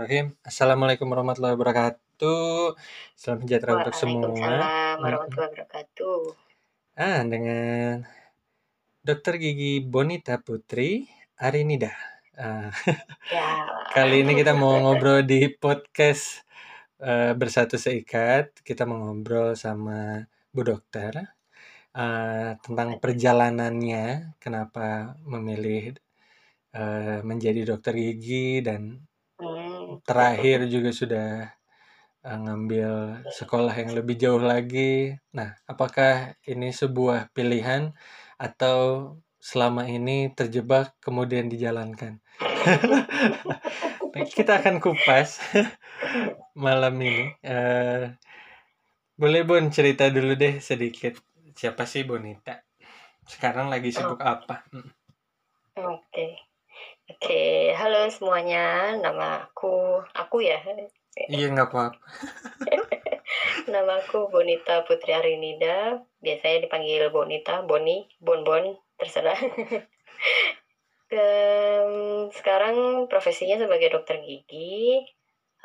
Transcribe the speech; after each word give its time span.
Bismillahirrahmanirrahim. 0.00 0.48
Assalamualaikum 0.48 1.12
warahmatullahi 1.12 1.54
wabarakatuh. 1.60 2.72
Salam 3.12 3.44
sejahtera 3.44 3.84
untuk 3.84 3.92
semua. 3.92 4.32
Waalaikumsalam 4.32 4.96
warahmatullahi 4.96 5.50
wabarakatuh. 5.52 6.20
Ah, 6.96 7.20
dengan 7.28 7.94
Dokter 9.04 9.36
Gigi 9.36 9.84
Bonita 9.84 10.40
Putri 10.40 11.04
Arinida. 11.36 11.92
Ah, 12.32 12.72
Ya, 13.36 13.44
kali 13.92 14.24
ini 14.24 14.40
kita 14.40 14.56
mau 14.56 14.80
ngobrol 14.80 15.20
di 15.20 15.52
podcast 15.52 16.48
eh, 16.96 17.36
Bersatu 17.36 17.76
Seikat. 17.76 18.56
Kita 18.64 18.88
mau 18.88 19.04
ngobrol 19.04 19.52
sama 19.52 20.24
Bu 20.48 20.64
Dokter 20.64 21.12
eh, 21.92 22.56
tentang 22.56 22.96
perjalanannya, 23.04 24.32
kenapa 24.40 25.12
memilih 25.28 25.92
eh, 26.72 27.20
menjadi 27.20 27.68
dokter 27.68 27.92
gigi 28.00 28.64
dan 28.64 29.04
hmm, 29.36 29.69
terakhir 30.04 30.66
juga 30.68 30.90
sudah 30.90 31.28
uh, 32.24 32.38
ngambil 32.38 33.24
sekolah 33.30 33.74
yang 33.74 33.92
lebih 33.96 34.16
jauh 34.20 34.42
lagi. 34.42 35.16
Nah, 35.32 35.56
apakah 35.64 36.36
ini 36.44 36.72
sebuah 36.72 37.32
pilihan 37.32 37.92
atau 38.40 39.12
selama 39.40 39.88
ini 39.88 40.32
terjebak 40.36 40.96
kemudian 41.00 41.48
dijalankan? 41.48 42.20
Kita 44.36 44.60
akan 44.60 44.82
kupas 44.82 45.40
malam 46.64 46.98
ini. 47.00 47.30
Eh, 47.40 48.04
boleh 49.16 49.42
Bon 49.46 49.64
cerita 49.72 50.08
dulu 50.12 50.36
deh 50.36 50.58
sedikit. 50.60 51.16
Siapa 51.56 51.84
sih 51.88 52.04
Bonita? 52.04 52.60
Sekarang 53.24 53.70
lagi 53.70 53.92
sibuk 53.94 54.20
apa? 54.20 54.66
Mm. 54.74 54.90
Oke. 57.10 57.74
Halo 57.74 58.06
semuanya. 58.14 58.94
Nama 58.94 59.50
aku, 59.50 59.98
aku 60.14 60.46
ya. 60.46 60.62
Iya 61.26 61.50
nggak 61.50 61.68
apa-apa. 61.70 61.98
Nama 63.72 63.92
aku 64.02 64.30
Bonita 64.30 64.86
Putri 64.86 65.10
Arinida. 65.14 65.98
Biasanya 66.22 66.66
dipanggil 66.66 67.10
Bonita, 67.10 67.66
Boni, 67.66 68.06
Bon 68.22 68.46
Bon, 68.46 68.62
terserah. 68.94 69.34
Sekarang 72.38 73.06
profesinya 73.10 73.58
sebagai 73.58 73.90
dokter 73.90 74.22
gigi. 74.22 75.02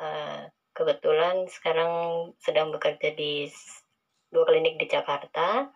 Eh, 0.02 0.42
kebetulan 0.74 1.46
sekarang 1.46 1.90
sedang 2.42 2.74
bekerja 2.74 3.14
di 3.14 3.46
dua 4.34 4.44
klinik 4.50 4.82
di 4.82 4.86
Jakarta. 4.90 5.70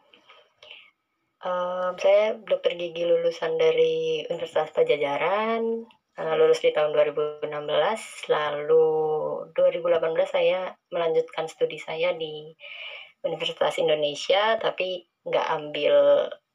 Em, 1.41 1.97
saya 1.97 2.37
dokter 2.37 2.77
gigi 2.77 3.09
lulusan 3.09 3.57
dari 3.57 4.21
Universitas 4.29 4.69
Pajajaran, 4.77 5.89
eh, 6.21 6.35
lulus 6.37 6.61
di 6.61 6.69
tahun 6.69 6.93
2016, 6.93 8.29
lalu 8.29 8.85
2018 9.57 10.29
saya 10.29 10.77
melanjutkan 10.93 11.49
studi 11.49 11.81
saya 11.81 12.13
di 12.13 12.53
Universitas 13.25 13.81
Indonesia, 13.81 14.61
tapi 14.61 15.09
nggak 15.25 15.47
ambil 15.57 15.97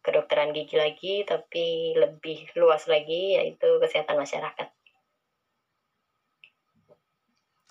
kedokteran 0.06 0.54
gigi 0.54 0.78
lagi, 0.78 1.16
tapi 1.26 1.98
lebih 1.98 2.54
luas 2.54 2.86
lagi, 2.86 3.42
yaitu 3.42 3.82
kesehatan 3.82 4.22
masyarakat. 4.22 4.70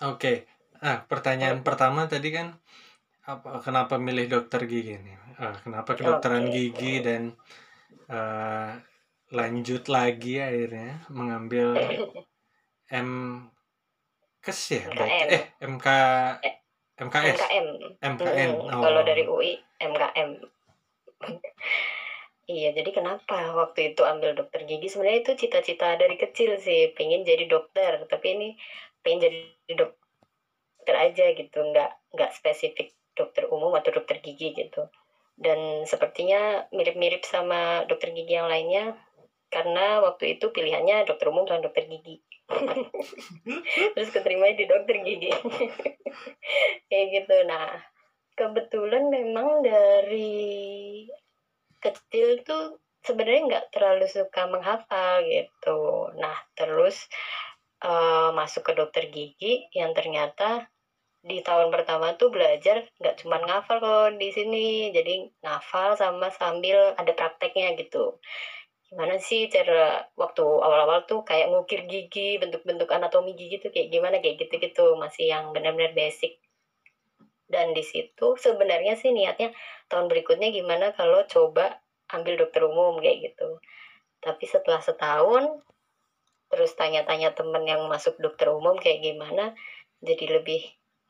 Oke. 0.03 0.43
Ah, 0.83 1.07
pertanyaan 1.07 1.63
pertama 1.63 2.11
tadi 2.11 2.35
kan 2.35 2.59
apa 3.31 3.49
kenapa 3.65 3.95
milih 4.07 4.25
dokter 4.33 4.61
gigi 4.71 4.95
nih? 5.05 5.17
Ah, 5.41 5.55
kenapa 5.63 5.91
kedokteran 5.97 6.45
Oke. 6.45 6.55
gigi 6.55 6.93
dan 7.07 7.23
eh, 8.15 8.69
lanjut 9.37 9.83
lagi 9.95 10.33
akhirnya 10.47 10.91
mengambil 11.17 11.67
M 12.91 13.11
kes 14.43 14.61
ya 14.75 14.83
MKM. 14.93 15.29
eh 15.35 15.43
MK 15.73 15.87
MKS 17.05 17.41
MKM. 17.41 17.67
MKN 18.11 18.51
Hmm, 18.55 18.71
oh 18.75 18.81
Kalau 18.83 19.01
dari 19.03 19.23
UI, 19.27 19.51
MKM. 19.81 20.29
Iya, 22.45 22.77
jadi 22.77 22.89
kenapa 22.93 23.57
waktu 23.57 23.79
itu 23.97 24.01
ambil 24.05 24.37
dokter 24.37 24.61
gigi? 24.69 24.85
Sebenarnya 24.93 25.19
itu 25.25 25.33
cita-cita 25.41 25.97
dari 25.97 26.13
kecil 26.13 26.61
sih, 26.61 26.93
pengen 26.93 27.25
jadi 27.25 27.49
dokter. 27.49 28.05
Tapi 28.05 28.27
ini 28.37 28.47
pengen 29.01 29.19
jadi 29.25 29.37
dokter 29.81 30.95
aja 31.05 31.25
gitu, 31.33 31.57
nggak 31.73 31.89
nggak 32.13 32.31
spesifik 32.37 32.94
dokter 33.15 33.47
umum 33.49 33.73
atau 33.73 33.95
dokter 33.95 34.19
gigi 34.19 34.53
gitu. 34.53 34.91
Dan 35.35 35.83
sepertinya 35.83 36.67
mirip-mirip 36.71 37.23
sama 37.27 37.83
dokter 37.87 38.15
gigi 38.15 38.39
yang 38.39 38.47
lainnya, 38.47 38.95
karena 39.51 40.03
waktu 40.03 40.35
itu 40.35 40.51
pilihannya 40.51 41.07
dokter 41.07 41.31
umum 41.31 41.47
sama 41.47 41.63
dokter 41.63 41.87
gigi. 41.87 42.19
Terus 43.95 44.09
keterima 44.11 44.51
di 44.51 44.67
dokter 44.67 44.99
gigi. 45.01 45.31
Kayak 46.91 47.07
gitu. 47.15 47.35
Nah, 47.47 47.79
kebetulan 48.35 49.07
memang 49.07 49.63
dari 49.63 51.07
kecil 51.79 52.43
tuh 52.43 52.83
sebenarnya 53.05 53.41
nggak 53.47 53.65
terlalu 53.71 54.05
suka 54.09 54.49
menghafal 54.49 55.23
gitu. 55.23 56.11
Nah, 56.17 56.35
terus 56.57 57.05
eh, 57.85 58.29
masuk 58.33 58.65
ke 58.65 58.73
dokter 58.75 59.07
gigi 59.07 59.69
yang 59.71 59.93
ternyata 59.93 60.67
di 61.25 61.41
tahun 61.41 61.73
pertama 61.73 62.13
tuh 62.21 62.29
belajar 62.29 62.85
nggak 63.01 63.25
cuma 63.25 63.41
ngafal 63.41 63.81
kok 63.81 64.21
di 64.21 64.29
sini, 64.29 64.93
jadi 64.93 65.25
ngafal 65.41 65.97
sama 65.97 66.29
sambil 66.29 66.93
ada 66.93 67.11
prakteknya 67.17 67.73
gitu. 67.81 68.21
Gimana 68.85 69.17
sih 69.17 69.49
cara 69.49 70.05
waktu 70.13 70.45
awal-awal 70.45 71.09
tuh 71.09 71.25
kayak 71.25 71.49
ngukir 71.49 71.89
gigi, 71.89 72.37
bentuk-bentuk 72.37 72.85
anatomi 72.93 73.33
gigi 73.33 73.57
tuh 73.57 73.73
kayak 73.73 73.89
gimana 73.89 74.21
kayak 74.21 74.37
gitu-gitu, 74.37 74.93
masih 75.01 75.25
yang 75.33 75.49
benar-benar 75.49 75.97
basic. 75.97 76.37
Dan 77.49 77.73
di 77.73 77.81
situ 77.81 78.37
sebenarnya 78.37 78.93
sih 78.93 79.09
niatnya 79.09 79.49
tahun 79.89 80.05
berikutnya 80.05 80.53
gimana 80.53 80.93
kalau 80.93 81.25
coba 81.25 81.81
ambil 82.13 82.37
dokter 82.37 82.61
umum 82.69 83.01
kayak 83.01 83.33
gitu. 83.33 83.57
Tapi 84.21 84.45
setelah 84.45 84.81
setahun 84.81 85.65
terus 86.53 86.77
tanya-tanya 86.77 87.33
temen 87.33 87.65
yang 87.65 87.81
masuk 87.89 88.13
dokter 88.21 88.53
umum 88.53 88.77
kayak 88.77 89.01
gimana, 89.01 89.57
jadi 90.05 90.37
lebih 90.37 90.61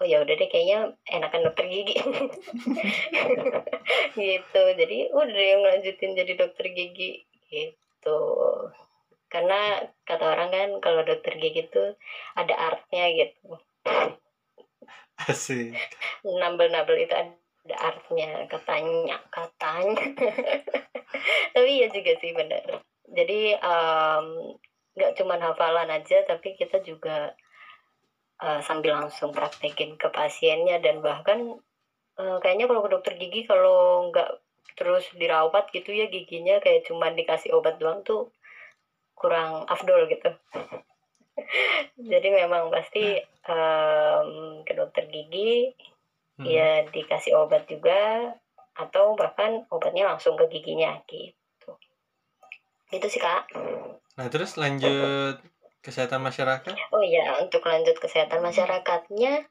oh 0.01 0.05
ya 0.05 0.23
udah 0.23 0.35
deh 0.35 0.49
kayaknya 0.51 0.91
enakan 1.07 1.47
dokter 1.47 1.65
gigi 1.71 1.95
gitu. 4.19 4.61
Jadi 4.75 4.97
udah 5.11 5.45
yang 5.45 5.61
lanjutin 5.63 6.17
jadi 6.17 6.33
dokter 6.35 6.67
gigi 6.71 7.23
gitu. 7.47 8.19
Karena 9.31 9.83
kata 10.07 10.35
orang 10.35 10.49
kan 10.51 10.69
kalau 10.83 11.01
dokter 11.07 11.39
gigi 11.39 11.67
itu 11.67 11.83
ada 12.35 12.55
artnya 12.55 13.05
gitu. 13.15 13.59
asik 15.15 15.71
Nambel-nambel 16.27 16.99
itu 16.99 17.15
ada 17.15 17.31
artnya 17.81 18.45
katanya 18.45 19.17
katanya 19.33 20.05
tapi 21.55 21.81
ya 21.81 21.87
juga 21.89 22.13
sih 22.21 22.31
benar 22.37 22.61
jadi 23.09 23.57
em, 23.57 24.25
nggak 24.95 25.13
cuman 25.17 25.41
hafalan 25.41 25.89
aja 25.89 26.21
tapi 26.29 26.53
kita 26.55 26.79
juga 26.85 27.33
eh, 28.41 28.61
sambil 28.63 28.97
langsung 28.97 29.31
praktekin 29.31 29.95
ke 29.95 30.07
pasiennya 30.11 30.81
dan 30.83 30.99
bahkan 30.99 31.59
eh, 32.19 32.37
kayaknya 32.43 32.65
kalau 32.67 32.81
ke 32.83 32.89
dokter 32.91 33.13
gigi 33.15 33.47
kalau 33.47 34.09
nggak 34.11 34.41
terus 34.75 35.07
dirawat 35.15 35.71
gitu 35.71 35.95
ya 35.95 36.11
giginya 36.11 36.59
kayak 36.59 36.83
cuman 36.87 37.15
dikasih 37.15 37.55
obat 37.55 37.79
doang 37.79 38.03
tuh 38.03 38.27
kurang 39.15 39.63
afdol 39.71 40.11
gitu. 40.11 40.35
Jadi 42.11 42.27
memang 42.27 42.67
pasti 42.67 43.15
em, 43.47 44.29
ke 44.67 44.73
dokter 44.75 45.07
gigi 45.07 45.71
Mm. 46.35 46.51
ya 46.51 46.83
dikasih 46.91 47.31
obat 47.39 47.63
juga 47.63 48.35
atau 48.75 49.15
bahkan 49.15 49.63
obatnya 49.71 50.03
langsung 50.03 50.35
ke 50.35 50.51
giginya 50.51 50.99
gitu. 51.07 51.79
Itu 52.91 53.07
sih 53.07 53.23
kak. 53.23 53.55
Nah 54.19 54.27
terus 54.27 54.59
lanjut 54.59 55.39
kesehatan 55.85 56.25
masyarakat? 56.25 56.73
Oh 56.89 57.03
iya 57.05 57.37
untuk 57.45 57.61
lanjut 57.69 57.93
kesehatan 58.01 58.41
masyarakatnya 58.41 59.45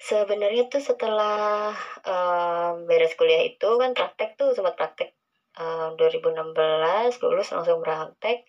sebenarnya 0.00 0.72
tuh 0.72 0.80
setelah 0.80 1.76
eh, 2.00 2.70
beres 2.88 3.12
kuliah 3.20 3.44
itu 3.44 3.68
kan 3.76 3.92
praktek 3.92 4.40
tuh 4.40 4.56
sempat 4.56 4.80
praktek 4.80 5.12
eh, 5.60 5.88
2016 6.00 7.20
lulus 7.20 7.52
langsung 7.52 7.84
praktek. 7.84 8.48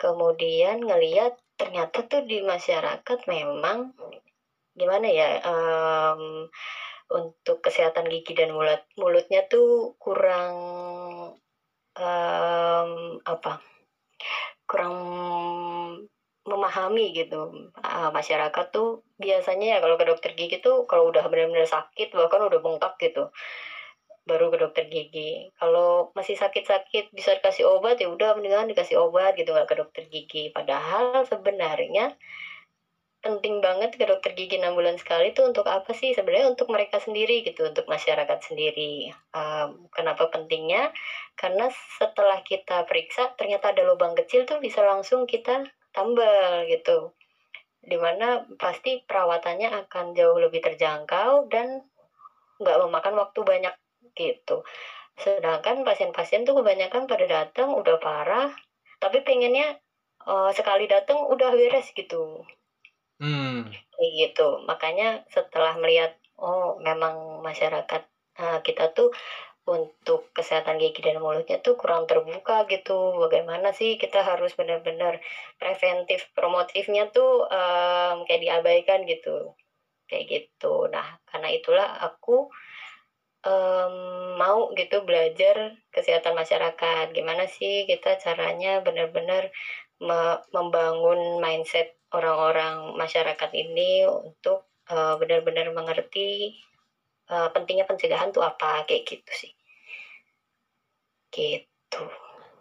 Kemudian 0.00 0.80
ngeliat 0.80 1.36
ternyata 1.58 2.06
tuh 2.06 2.22
di 2.24 2.38
masyarakat 2.40 3.18
memang 3.26 3.92
gimana 4.78 5.10
ya 5.10 5.42
em, 5.42 6.46
untuk 7.10 7.58
kesehatan 7.66 8.06
gigi 8.06 8.38
dan 8.38 8.54
mulut 8.54 8.86
mulutnya 8.94 9.42
tuh 9.50 9.98
kurang 9.98 10.54
em, 11.98 12.90
apa 13.26 13.58
kurang 14.70 14.94
memahami 16.48 17.12
gitu 17.12 17.70
Ah, 17.84 18.08
masyarakat 18.10 18.66
tuh 18.74 19.04
biasanya 19.20 19.76
ya 19.76 19.78
kalau 19.84 19.96
ke 20.00 20.04
dokter 20.08 20.30
gigi 20.38 20.58
tuh 20.64 20.88
kalau 20.90 21.12
udah 21.12 21.24
benar-benar 21.30 21.68
sakit 21.68 22.08
bahkan 22.16 22.42
udah 22.48 22.60
bengkak 22.64 22.94
gitu 23.02 23.30
baru 24.28 24.52
ke 24.52 24.58
dokter 24.60 24.84
gigi 24.92 25.48
kalau 25.56 26.12
masih 26.12 26.36
sakit-sakit 26.36 27.16
bisa 27.16 27.32
dikasih 27.40 27.64
obat 27.64 27.96
ya 27.96 28.12
udah 28.12 28.36
mendingan 28.36 28.68
dikasih 28.68 29.00
obat 29.00 29.32
gitu 29.40 29.56
nggak 29.56 29.68
ke 29.72 29.76
dokter 29.80 30.04
gigi 30.12 30.52
padahal 30.52 31.24
sebenarnya 31.24 32.12
penting 33.18 33.58
banget 33.58 33.98
ke 33.98 34.04
dokter 34.06 34.30
gigi 34.38 34.62
6 34.62 34.78
bulan 34.78 34.94
sekali 34.94 35.34
itu 35.34 35.42
untuk 35.42 35.66
apa 35.66 35.90
sih? 35.90 36.14
Sebenarnya 36.14 36.54
untuk 36.54 36.70
mereka 36.70 37.02
sendiri 37.02 37.42
gitu, 37.42 37.66
untuk 37.66 37.90
masyarakat 37.90 38.38
sendiri. 38.46 39.10
Um, 39.34 39.90
kenapa 39.90 40.30
pentingnya? 40.30 40.94
Karena 41.34 41.66
setelah 41.98 42.38
kita 42.46 42.86
periksa 42.86 43.34
ternyata 43.34 43.74
ada 43.74 43.82
lubang 43.82 44.14
kecil 44.14 44.46
tuh 44.46 44.62
bisa 44.62 44.86
langsung 44.86 45.26
kita 45.26 45.66
tambal 45.98 46.62
gitu. 46.70 47.10
Di 47.82 47.98
mana 47.98 48.46
pasti 48.54 49.02
perawatannya 49.02 49.74
akan 49.86 50.14
jauh 50.14 50.38
lebih 50.38 50.62
terjangkau 50.62 51.50
dan 51.50 51.82
nggak 52.62 52.78
memakan 52.86 53.14
waktu 53.18 53.40
banyak 53.42 53.74
gitu. 54.14 54.62
Sedangkan 55.18 55.82
pasien-pasien 55.82 56.46
tuh 56.46 56.62
kebanyakan 56.62 57.10
pada 57.10 57.26
datang 57.26 57.74
udah 57.74 57.98
parah, 57.98 58.54
tapi 59.02 59.26
pengennya 59.26 59.74
uh, 60.22 60.54
sekali 60.54 60.86
datang 60.86 61.26
udah 61.26 61.50
beres 61.50 61.90
gitu. 61.90 62.46
Hmm. 63.18 63.66
Kayak 63.98 64.12
gitu. 64.14 64.62
Makanya 64.70 65.26
setelah 65.34 65.74
melihat 65.74 66.14
oh 66.38 66.78
memang 66.78 67.42
masyarakat 67.42 68.02
uh, 68.38 68.62
kita 68.62 68.94
tuh 68.94 69.10
untuk 69.68 70.32
kesehatan 70.32 70.80
gigi 70.80 71.04
dan 71.04 71.20
mulutnya 71.20 71.60
tuh 71.60 71.76
kurang 71.76 72.08
terbuka 72.08 72.64
gitu. 72.72 73.20
Bagaimana 73.20 73.76
sih 73.76 74.00
kita 74.00 74.24
harus 74.24 74.56
benar-benar 74.56 75.20
preventif 75.60 76.32
promotifnya 76.32 77.12
tuh 77.12 77.44
um, 77.44 78.24
kayak 78.24 78.42
diabaikan 78.48 79.04
gitu. 79.04 79.52
Kayak 80.08 80.24
gitu. 80.32 80.88
Nah, 80.88 81.20
karena 81.28 81.48
itulah 81.52 81.88
aku 82.00 82.48
um, 83.44 83.94
mau 84.40 84.72
gitu 84.72 85.04
belajar 85.04 85.76
kesehatan 85.92 86.32
masyarakat. 86.32 87.12
Gimana 87.12 87.44
sih 87.44 87.84
kita 87.84 88.16
caranya 88.16 88.80
benar-benar 88.80 89.52
me 90.00 90.40
membangun 90.56 91.42
mindset 91.44 91.92
orang-orang 92.14 92.96
masyarakat 92.96 93.50
ini 93.52 94.08
untuk 94.08 94.64
uh, 94.88 95.20
benar-benar 95.20 95.68
mengerti 95.76 96.56
uh, 97.28 97.50
pentingnya 97.52 97.84
pencegahan 97.84 98.32
tuh 98.32 98.46
apa 98.46 98.86
kayak 98.88 99.04
gitu 99.04 99.32
sih 99.34 99.57
gitu 101.34 102.02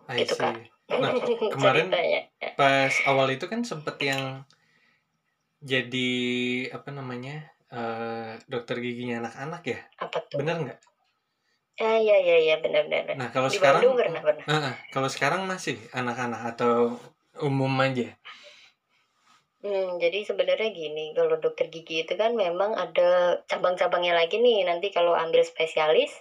I 0.07 0.23
gitu 0.23 0.33
see. 0.35 0.47
kak 0.47 0.55
Nah, 0.87 1.11
kemarin 1.53 1.87
ceritanya 1.91 2.19
pas 2.59 2.93
awal 3.11 3.27
itu 3.35 3.45
kan 3.51 3.61
sempet 3.67 3.95
yang 4.09 4.23
jadi 5.61 6.09
apa 6.73 6.89
namanya 6.93 7.35
eh, 7.73 8.37
dokter 8.51 8.75
giginya 8.85 9.15
anak-anak 9.25 9.61
ya, 9.73 9.79
apa 10.03 10.17
tuh 10.29 10.37
bener 10.39 10.55
nggak? 10.63 10.79
ah 11.85 11.97
ya 12.07 12.17
ya 12.27 12.37
ya 12.47 12.55
benar-benar 12.63 13.05
Nah 13.19 13.27
kalau 13.33 13.49
di 13.49 13.57
sekarang, 13.57 13.81
Bandung 13.83 13.95
pernah 14.01 14.21
pernah 14.25 14.45
Ah, 14.47 14.63
ah, 14.71 14.75
kalau 14.93 15.09
sekarang 15.11 15.41
masih 15.51 15.75
anak-anak 15.91 16.41
atau 16.55 16.97
umum 17.43 17.73
aja? 17.83 18.15
Hmm, 19.65 19.97
jadi 20.03 20.19
sebenarnya 20.29 20.69
gini, 20.69 21.05
kalau 21.17 21.35
dokter 21.43 21.65
gigi 21.73 22.05
itu 22.05 22.13
kan 22.21 22.31
memang 22.37 22.71
ada 22.77 23.09
cabang-cabangnya 23.49 24.13
lagi 24.19 24.37
nih. 24.45 24.61
Nanti 24.69 24.87
kalau 24.93 25.13
ambil 25.17 25.41
spesialis, 25.51 26.11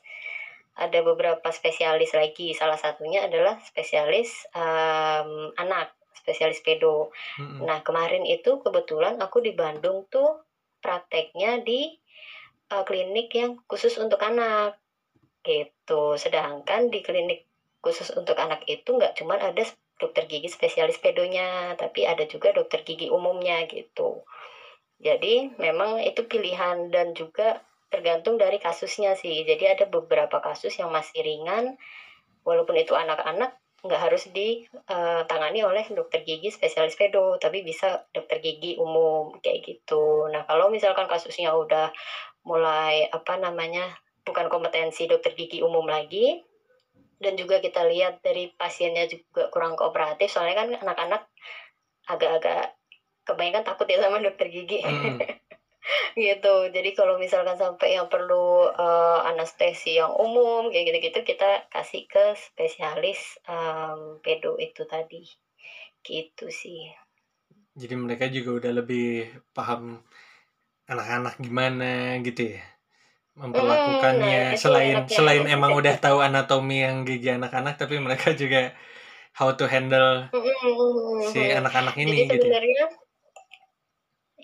ada 0.77 1.01
beberapa 1.01 1.49
spesialis 1.49 2.13
lagi. 2.13 2.53
Salah 2.53 2.77
satunya 2.77 3.25
adalah 3.25 3.57
spesialis 3.65 4.45
um, 4.53 5.51
anak, 5.57 5.97
spesialis 6.13 6.61
pedo. 6.61 7.11
Mm-mm. 7.41 7.65
Nah, 7.65 7.81
kemarin 7.81 8.29
itu 8.29 8.61
kebetulan 8.61 9.17
aku 9.17 9.41
di 9.41 9.57
Bandung 9.57 10.05
tuh 10.13 10.45
prakteknya 10.85 11.65
di 11.65 11.97
uh, 12.77 12.85
klinik 12.85 13.33
yang 13.33 13.57
khusus 13.65 13.97
untuk 13.97 14.21
anak. 14.21 14.77
Gitu. 15.41 16.21
Sedangkan 16.21 16.93
di 16.93 17.01
klinik 17.01 17.49
khusus 17.81 18.13
untuk 18.13 18.37
anak 18.37 18.67
itu 18.69 18.93
nggak 18.93 19.17
cuma 19.17 19.41
ada 19.41 19.65
dokter 19.97 20.29
gigi 20.29 20.53
spesialis 20.53 21.01
pedonya, 21.01 21.73
tapi 21.81 22.05
ada 22.05 22.29
juga 22.29 22.53
dokter 22.53 22.85
gigi 22.85 23.09
umumnya 23.09 23.65
gitu. 23.65 24.29
Jadi 25.01 25.57
memang 25.57 26.05
itu 26.05 26.25
pilihan 26.25 26.93
dan 26.93 27.17
juga 27.17 27.65
tergantung 27.87 28.37
dari 28.37 28.59
kasusnya 28.59 29.15
sih. 29.15 29.47
Jadi 29.47 29.65
ada 29.67 29.85
beberapa 29.87 30.43
kasus 30.43 30.75
yang 30.79 30.91
masih 30.91 31.23
ringan, 31.23 31.79
walaupun 32.43 32.79
itu 32.79 32.95
anak-anak 32.95 33.55
nggak 33.87 34.03
harus 34.03 34.27
ditangani 34.35 35.63
oleh 35.63 35.87
dokter 35.95 36.27
gigi 36.27 36.51
spesialis 36.51 36.99
pedo, 36.99 37.39
tapi 37.39 37.63
bisa 37.63 38.03
dokter 38.11 38.43
gigi 38.43 38.75
umum 38.81 39.39
kayak 39.39 39.63
gitu. 39.63 40.27
Nah 40.33 40.43
kalau 40.49 40.73
misalkan 40.73 41.07
kasusnya 41.07 41.55
udah 41.55 41.95
mulai 42.43 43.07
apa 43.11 43.39
namanya 43.39 43.95
bukan 44.27 44.51
kompetensi 44.51 45.07
dokter 45.07 45.39
gigi 45.39 45.63
umum 45.63 45.87
lagi, 45.87 46.43
dan 47.23 47.39
juga 47.39 47.63
kita 47.63 47.87
lihat 47.87 48.21
dari 48.21 48.51
pasiennya 48.59 49.07
juga 49.07 49.49
kurang 49.49 49.79
kooperatif 49.79 50.29
soalnya 50.29 50.67
kan 50.67 50.69
anak-anak 50.83 51.23
agak-agak 52.11 52.77
kebanyakan 53.27 53.65
takut 53.65 53.87
ya 53.89 53.99
sama 53.99 54.21
dokter 54.23 54.53
gigi 54.53 54.85
Mm-mm. 54.85 55.19
Gitu. 56.17 56.71
Jadi 56.73 56.91
kalau 56.97 57.19
misalkan 57.21 57.55
sampai 57.55 57.99
yang 57.99 58.11
perlu 58.11 58.71
uh, 58.71 59.21
anestesi 59.29 59.99
yang 60.01 60.13
umum 60.13 60.69
kayak 60.73 60.93
gitu-gitu 60.93 61.37
kita 61.37 61.67
kasih 61.71 62.09
ke 62.11 62.35
spesialis 62.35 63.39
um, 63.47 64.19
pedo 64.21 64.59
itu 64.59 64.83
tadi. 64.89 65.23
Gitu 66.03 66.47
sih. 66.51 66.91
Jadi 67.77 67.95
mereka 67.95 68.31
juga 68.33 68.65
udah 68.65 68.73
lebih 68.83 69.29
paham 69.53 70.01
anak-anak 70.89 71.37
gimana 71.43 72.17
gitu 72.25 72.57
ya? 72.57 72.63
Memperlakukannya. 73.37 74.41
Nah, 74.41 74.57
itu 74.57 74.63
selain 74.65 74.97
selain 75.13 75.45
emang 75.45 75.77
udah 75.77 75.95
tahu 76.01 76.25
anatomi 76.25 76.81
yang 76.81 77.05
gigi 77.05 77.37
anak-anak 77.37 77.77
tapi 77.77 78.01
mereka 78.01 78.33
juga 78.33 78.73
how 79.37 79.53
to 79.53 79.69
handle 79.69 80.25
si 81.29 81.53
anak-anak 81.53 81.93
ini 82.01 82.25
jadi 82.25 82.41
gitu. 82.41 82.49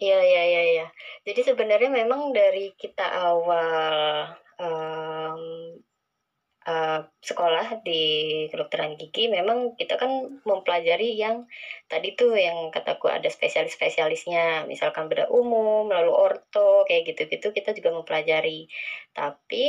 Ya. 0.09 0.19
Iya, 0.19 0.19
iya, 0.29 0.43
iya, 0.51 0.63
iya. 0.73 0.87
Jadi 1.27 1.41
sebenarnya 1.49 1.91
memang 2.01 2.21
dari 2.39 2.75
kita 2.83 3.07
awal 3.07 4.35
em, 4.61 5.41
eh, 6.69 7.01
sekolah 7.31 7.67
di 7.87 8.03
kedokteran 8.53 8.95
gigi, 9.01 9.27
memang 9.33 9.75
kita 9.81 9.95
kan 10.03 10.13
mempelajari 10.49 11.09
yang 11.19 11.37
tadi 11.91 12.09
tuh 12.19 12.33
yang 12.39 12.71
kataku 12.75 13.07
ada 13.11 13.29
spesialis-spesialisnya, 13.31 14.67
misalkan 14.73 15.07
bedah 15.11 15.29
umum, 15.31 15.91
lalu 15.91 16.11
orto, 16.15 16.85
kayak 16.89 17.03
gitu-gitu 17.15 17.51
kita 17.57 17.71
juga 17.79 17.91
mempelajari. 17.99 18.67
Tapi, 19.17 19.65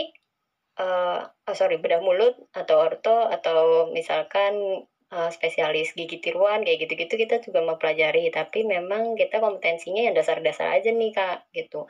eh 0.82 1.22
oh 1.50 1.56
sorry, 1.60 1.78
bedah 1.84 2.02
mulut 2.06 2.36
atau 2.56 2.76
orto 2.88 3.16
atau 3.36 3.90
misalkan 3.98 4.54
eh, 5.14 5.30
spesialis 5.38 5.94
gigi 5.98 6.18
tiruan 6.24 6.66
kayak 6.66 6.80
gitu-gitu 6.90 7.14
kita 7.24 7.36
juga 7.46 7.60
mempelajari. 7.70 8.34
Tapi 8.34 8.66
memang 8.66 9.14
kita 9.22 9.38
kompetensinya 9.46 10.02
yang 10.10 10.16
dasar-dasar 10.18 10.68
aja 10.82 10.90
nih 10.90 11.12
kak 11.14 11.38
gitu. 11.54 11.86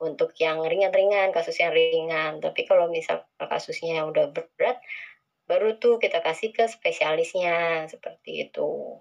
Untuk 0.00 0.30
yang 0.44 0.60
ringan-ringan 0.64 1.32
kasus 1.36 1.56
yang 1.62 1.72
ringan. 1.72 2.32
Tapi 2.44 2.60
kalau 2.68 2.86
misal 2.92 3.24
kasusnya 3.40 4.02
yang 4.04 4.06
udah 4.12 4.28
berat 4.32 4.78
baru 5.46 5.78
tuh 5.78 6.02
kita 6.02 6.18
kasih 6.26 6.50
ke 6.50 6.66
spesialisnya 6.66 7.86
seperti 7.92 8.50
itu. 8.50 8.98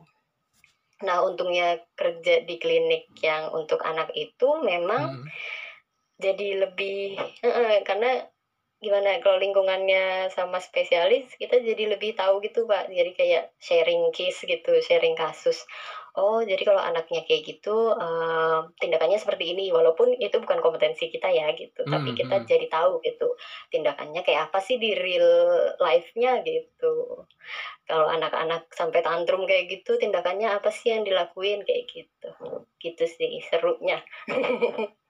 Nah 1.03 1.17
untungnya 1.27 1.81
kerja 1.99 2.45
di 2.47 2.55
klinik 2.61 3.09
yang 3.25 3.51
untuk 3.51 3.81
anak 3.83 4.09
itu 4.15 4.49
memang 4.63 5.25
Mm. 5.25 5.27
jadi 6.21 6.47
lebih 6.69 7.19
karena 7.87 8.23
gimana 8.83 9.17
kalau 9.23 9.41
lingkungannya 9.41 10.29
sama 10.29 10.59
spesialis 10.61 11.31
kita 11.41 11.57
jadi 11.63 11.95
lebih 11.97 12.13
tahu 12.19 12.39
gitu 12.45 12.67
pak. 12.69 12.91
Jadi 12.91 13.11
kayak 13.17 13.43
sharing 13.57 14.11
case 14.13 14.45
gitu 14.45 14.71
sharing 14.83 15.15
kasus. 15.17 15.65
Oh 16.15 16.39
jadi 16.39 16.61
kalau 16.63 16.79
anaknya 16.79 17.21
kayak 17.27 17.43
gitu 17.49 17.75
eh, 17.97 18.59
tindakannya 18.79 19.19
seperti 19.19 19.51
ini 19.57 19.71
walaupun 19.73 20.15
itu 20.15 20.37
bukan 20.39 20.59
kompetensi 20.63 21.09
kita 21.11 21.27
ya 21.33 21.51
gitu. 21.57 21.83
Tapi 21.87 22.09
Hmm, 22.11 22.15
kita 22.15 22.43
hmm. 22.43 22.47
jadi 22.47 22.65
tahu 22.71 23.01
gitu 23.03 23.35
tindakannya 23.73 24.21
kayak 24.27 24.51
apa 24.51 24.59
sih 24.63 24.77
di 24.79 24.93
real 24.95 25.27
life-nya 25.81 26.43
gitu. 26.45 27.25
Kalau 27.87 28.07
anak-anak 28.09 28.69
sampai 28.73 29.01
tantrum 29.05 29.45
kayak 29.49 29.65
gitu 29.71 29.97
tindakannya 30.01 30.49
apa 30.57 30.69
sih 30.73 30.93
yang 30.93 31.03
dilakuin 31.07 31.63
kayak 31.67 31.85
gitu. 31.91 32.29
Gitu 32.81 33.03
sih 33.07 33.41
serunya 33.49 34.01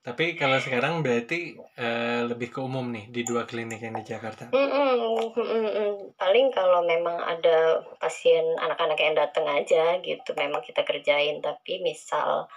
Tapi 0.00 0.32
kalau 0.32 0.56
sekarang 0.56 1.04
berarti 1.04 1.60
eh, 1.76 2.24
lebih 2.24 2.48
ke 2.48 2.60
umum 2.64 2.88
nih 2.88 3.12
di 3.12 3.20
dua 3.20 3.44
klinik 3.44 3.84
yang 3.84 3.92
di 4.00 4.04
Jakarta. 4.08 4.48
Mm-mm, 4.48 5.28
mm-mm. 5.36 6.16
Paling 6.16 6.48
kalau 6.56 6.80
memang 6.88 7.20
ada 7.20 7.84
pasien 8.00 8.56
anak-anak 8.56 8.96
yang 8.96 9.12
datang 9.12 9.44
aja 9.44 10.00
gitu, 10.00 10.32
memang 10.40 10.64
kita 10.64 10.88
kerjain. 10.88 11.44
Tapi 11.44 11.84
misal 11.84 12.48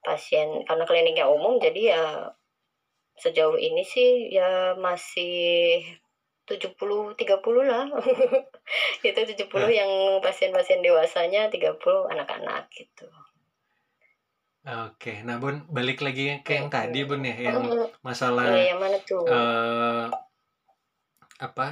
pasien 0.00 0.64
karena 0.64 0.88
kliniknya 0.88 1.28
umum, 1.28 1.60
jadi 1.60 1.80
ya 1.92 2.04
sejauh 3.20 3.60
ini 3.60 3.84
sih 3.84 4.32
ya 4.32 4.72
masih 4.80 5.84
70-30 6.48 7.20
lah. 7.68 7.84
Itu 9.04 9.20
70 9.28 9.52
Nah. 9.60 9.68
yang 9.68 9.92
pasien-pasien 10.24 10.80
dewasanya, 10.80 11.52
30 11.52 12.08
anak-anak 12.08 12.72
gitu. 12.72 13.04
Oke, 14.68 15.10
nah 15.26 15.36
Bun, 15.42 15.56
balik 15.76 15.98
lagi 16.04 16.22
ke 16.44 16.52
yang 16.60 16.68
tadi 16.68 16.98
Bun 17.08 17.22
ya, 17.24 17.34
yang 17.48 17.58
masalah 18.04 18.44
Iya, 18.52 18.62
yang 18.70 18.78
mana 18.84 18.96
tuh? 19.08 19.24
eh 19.32 20.04
apa 21.46 21.66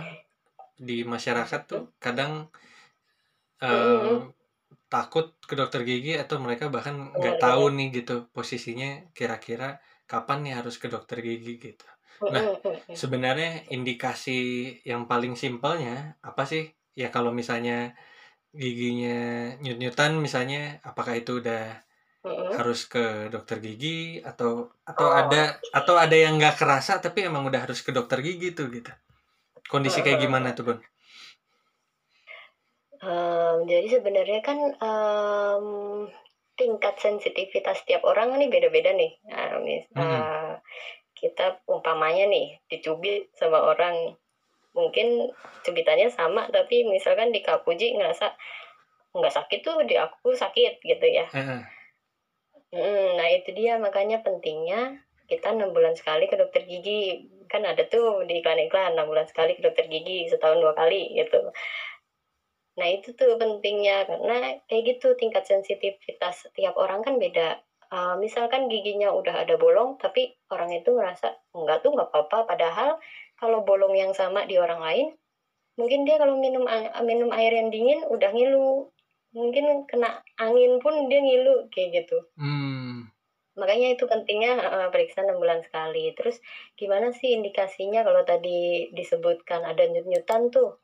di 0.89 0.97
masyarakat 1.13 1.61
tuh 1.71 1.83
kadang 2.05 2.33
eh, 3.63 3.71
Mm-mm. 3.71 4.33
takut 4.93 5.27
ke 5.49 5.55
dokter 5.61 5.81
gigi 5.89 6.13
atau 6.23 6.37
mereka 6.45 6.65
bahkan 6.75 6.95
nggak 7.19 7.37
Benar 7.37 7.45
tahu 7.45 7.63
nih 7.77 7.89
gitu 8.03 8.15
posisinya 8.37 8.89
kira-kira 9.17 9.69
kapan 10.11 10.39
nih 10.47 10.55
harus 10.59 10.75
ke 10.83 10.87
dokter 10.95 11.19
gigi 11.27 11.53
gitu. 11.65 11.87
Nah, 12.35 12.45
sebenarnya 13.03 13.67
indikasi 13.77 14.33
yang 14.91 15.03
paling 15.11 15.35
simpelnya 15.43 16.17
apa 16.29 16.43
sih? 16.51 16.63
Ya 17.01 17.09
kalau 17.15 17.31
misalnya 17.41 17.95
giginya 18.63 19.17
nyut-nyutan 19.63 20.13
misalnya 20.27 20.81
apakah 20.89 21.15
itu 21.21 21.33
udah 21.43 21.63
Mhm. 22.27 22.59
harus 22.59 22.79
ke 22.93 23.29
dokter 23.35 23.57
gigi 23.67 24.23
atau 24.31 24.51
atau 24.91 25.09
Oh, 25.09 25.13
ada 25.21 25.61
atau 25.79 25.95
ada 26.05 26.17
yang 26.25 26.33
nggak 26.41 26.57
kerasa 26.61 26.93
tapi 27.05 27.19
emang 27.29 27.45
udah 27.51 27.61
harus 27.67 27.81
ke 27.87 27.91
dokter 27.97 28.19
gigi 28.27 28.49
tuh 28.59 28.67
gitu. 28.77 28.91
Kondisi 29.73 30.01
kayak 30.07 30.21
gimana 30.25 30.49
tuh, 30.57 30.65
Bun? 30.69 30.79
Mmm, 33.05 33.55
jadi 33.71 33.87
sebenarnya 34.01 34.41
kan, 34.49 34.59
mmm, 34.81 36.09
tingkat 36.61 36.95
sensitivitas 37.05 37.79
tiap 37.89 38.03
orang 38.11 38.29
nih 38.41 38.49
beda-beda 38.55 38.91
nih. 39.01 39.13
Nah, 39.29 39.61
mis 39.67 39.85
Mhm. 39.95 40.31
eee, 40.33 40.53
kita 41.21 41.47
umpamanya 41.75 42.25
nih 42.35 42.47
dicubit 42.71 43.23
sama 43.41 43.59
orang, 43.73 43.97
mungkin 44.79 45.09
cubitannya 45.65 46.09
sama 46.19 46.43
tapi 46.57 46.77
misalkan 46.95 47.31
di 47.35 47.41
Kak 47.47 47.61
Puji 47.67 47.87
ngerasa, 47.97 48.27
"Nggak 49.17 49.35
sakit 49.39 49.61
tuh, 49.67 49.79
di 49.91 49.95
aku 50.07 50.29
sakit," 50.43 50.73
gitu 50.91 51.07
ya. 51.21 51.27
Nah 52.75 53.29
itu 53.31 53.55
dia 53.55 53.79
makanya 53.79 54.19
pentingnya 54.19 54.99
kita 55.31 55.55
6 55.55 55.71
bulan 55.75 55.95
sekali 55.95 56.27
ke 56.31 56.35
dokter 56.39 56.63
gigi. 56.67 57.23
Kan 57.47 57.63
ada 57.67 57.83
tuh 57.87 58.27
di 58.27 58.43
iklan-iklan 58.43 58.95
6 58.99 59.07
bulan 59.07 59.27
sekali 59.31 59.55
ke 59.55 59.63
dokter 59.63 59.87
gigi, 59.87 60.27
setahun 60.31 60.59
2 60.59 60.75
kali 60.75 61.15
gitu. 61.15 61.47
Nah 62.77 62.89
itu 62.93 63.09
tuh 63.17 63.41
pentingnya, 63.41 64.05
karena 64.05 64.53
kayak 64.69 64.83
gitu 64.97 65.17
tingkat 65.17 65.45
sensitivitas 65.49 66.45
tiap 66.53 66.77
orang 66.77 67.01
kan 67.01 67.17
beda. 67.17 67.57
Eee, 67.89 68.15
misalkan 68.21 68.69
giginya 68.69 69.09
udah 69.17 69.43
ada 69.47 69.57
bolong 69.57 69.97
tapi 69.97 70.29
orang 70.53 70.71
itu 70.77 70.93
ngerasa, 70.93 71.33
"Enggak 71.57 71.81
tuh, 71.81 71.97
nggak 71.97 72.09
apa-apa." 72.13 72.45
Padahal 72.45 73.01
kalau 73.41 73.65
bolong 73.65 73.97
yang 73.97 74.13
sama 74.13 74.45
di 74.45 74.61
orang 74.61 74.81
lain, 74.85 75.07
mungkin 75.81 76.05
dia 76.09 76.17
kalau 76.21 76.37
minum 76.39 76.65
minum 77.05 77.31
air 77.35 77.53
yang 77.55 77.69
dingin 77.75 78.05
udah 78.09 78.31
ngilu, 78.33 78.89
mungkin 79.37 79.85
kena 79.91 80.25
angin 80.41 80.81
pun 80.83 80.95
dia 81.13 81.21
ngilu, 81.21 81.69
kayak 81.73 81.89
gitu. 82.03 82.19
Mmm. 82.41 83.13
Makanya 83.57 83.89
itu 83.97 84.05
pentingnya 84.05 84.53
heeh, 84.61 84.87
periksa 84.93 85.25
6 85.25 85.41
bulan 85.41 85.61
sekali. 85.65 86.13
Terus 86.13 86.37
gimana 86.77 87.13
sih 87.17 87.33
indikasinya 87.37 88.05
kalau 88.05 88.21
tadi 88.25 88.89
disebutkan 88.93 89.65
ada 89.65 89.85
nyut-nyutan 89.89 90.53
tuh, 90.53 90.77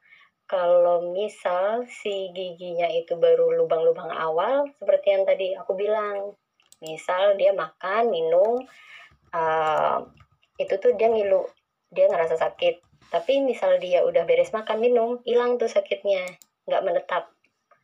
kalau 0.49 1.13
misal 1.13 1.85
si 1.89 2.29
giginya 2.37 2.89
itu 2.93 3.17
baru 3.17 3.53
lubang-lubang 3.61 4.13
awal 4.13 4.69
seperti 4.81 5.07
yang 5.17 5.25
tadi 5.29 5.47
aku 5.57 5.73
bilang, 5.77 6.37
misal 6.85 7.37
dia 7.41 7.53
makan, 7.57 8.09
minum, 8.13 8.61
eee, 9.33 9.97
itu 10.65 10.75
tuh 10.81 10.93
dia 10.97 11.09
ngilu, 11.13 11.45
dia 11.93 12.09
ngerasa 12.09 12.37
sakit. 12.41 12.75
Tapi 13.13 13.41
misal 13.45 13.77
dia 13.81 14.01
udah 14.05 14.25
beres 14.29 14.53
makan, 14.57 14.81
minum, 14.81 15.21
hilang 15.29 15.57
tuh 15.61 15.69
sakitnya, 15.69 16.25
nggak 16.69 16.85
menetap. 16.85 17.25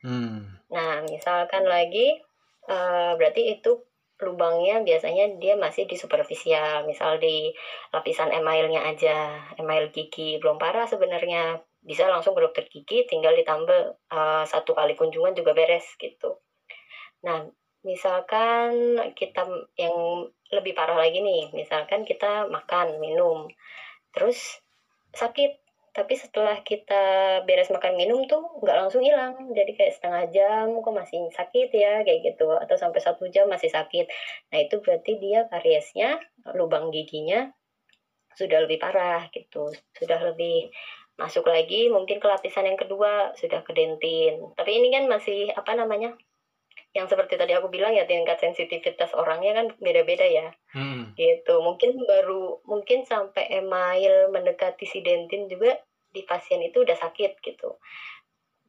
Mmm. 0.04 0.57
Nah, 0.74 1.00
misalkan 1.08 1.64
lagi, 1.64 2.20
eee, 2.68 3.10
berarti 3.16 3.42
itu 3.56 3.80
lubangnya 4.20 4.82
biasanya 4.82 5.38
dia 5.40 5.54
masih 5.56 5.86
di 5.88 5.94
superficial, 5.96 6.82
misal 6.84 7.16
di 7.22 7.54
lapisan 7.94 8.28
emailnya 8.34 8.82
aja, 8.90 9.46
email 9.56 9.88
gigi, 9.94 10.36
belum 10.42 10.58
parah 10.60 10.84
sebenarnya, 10.90 11.62
bisa 11.80 12.10
langsung 12.10 12.34
ke 12.36 12.42
dokter 12.44 12.64
gigi 12.68 13.06
tinggal 13.08 13.32
ditambal, 13.32 13.96
eee, 14.12 14.44
1 14.44 14.76
kali 14.76 14.92
kunjungan 14.98 15.32
juga 15.38 15.56
beres 15.56 15.86
gitu. 15.96 16.36
Nah, 17.26 17.44
misalkan 17.86 18.98
kita 19.18 19.44
yang 19.80 19.96
lebih 20.54 20.72
parah 20.78 20.96
lagi 21.00 21.20
nih, 21.24 21.50
misalkan 21.56 22.04
kita 22.08 22.46
makan, 22.50 22.98
minum, 23.02 23.48
terus 24.16 24.60
sakit, 25.16 25.58
tapi 25.98 26.14
setelah 26.14 26.62
kita 26.62 27.02
beres 27.48 27.68
makan, 27.74 27.98
minum 27.98 28.22
tuh 28.30 28.62
nggak 28.62 28.78
langsung 28.86 29.02
hilang, 29.02 29.34
jadi 29.58 29.70
kayak 29.74 29.92
setengah 29.98 30.24
jam, 30.30 30.66
"Kok 30.78 30.94
masih 30.94 31.26
sakit 31.34 31.68
ya?" 31.74 32.06
Kayak 32.06 32.20
gitu, 32.38 32.46
atau 32.54 32.76
sampai 32.78 33.00
1 33.02 33.26
jam 33.34 33.50
masih 33.50 33.66
sakit. 33.74 34.06
Nah 34.54 34.58
itu 34.62 34.78
berarti 34.78 35.12
dia 35.18 35.42
kariesnya, 35.50 36.22
lubang 36.54 36.94
giginya 36.94 37.50
sudah 38.38 38.64
lebih 38.66 38.78
parah 38.82 39.26
gitu, 39.34 39.70
sudah 39.98 40.20
lebih 40.32 40.70
masuk 41.20 41.46
lagi 41.50 41.88
mungkin 41.92 42.18
ke 42.22 42.26
lapisan 42.30 42.66
yang 42.70 42.78
kedua, 42.80 43.34
sudah 43.38 43.60
ke 43.66 43.72
dentin. 43.76 44.40
Tapi 44.58 44.70
ini 44.80 44.88
kan 44.94 45.04
masih, 45.10 45.50
apa 45.54 45.74
namanya, 45.78 46.14
yang 46.96 47.06
seperti 47.10 47.36
tadi 47.40 47.52
aku 47.56 47.68
bilang 47.72 47.94
ya 47.96 48.04
tingkat 48.08 48.38
sensitivitas 48.42 49.12
orangnya 49.16 49.52
kan 49.58 49.66
beda-beda 49.82 50.26
ya, 50.28 50.48
Mhm. 50.74 51.18
gitu. 51.18 51.60
Mungkin 51.64 51.96
baru 52.08 52.60
mungkin 52.68 53.04
sampai 53.06 53.48
email 53.52 54.28
mendekati 54.34 54.84
si 54.88 55.00
dentin 55.04 55.46
juga 55.52 55.76
di 56.14 56.22
pasien 56.26 56.60
itu 56.64 56.82
udah 56.84 56.96
sakit 56.98 57.38
gitu, 57.44 57.76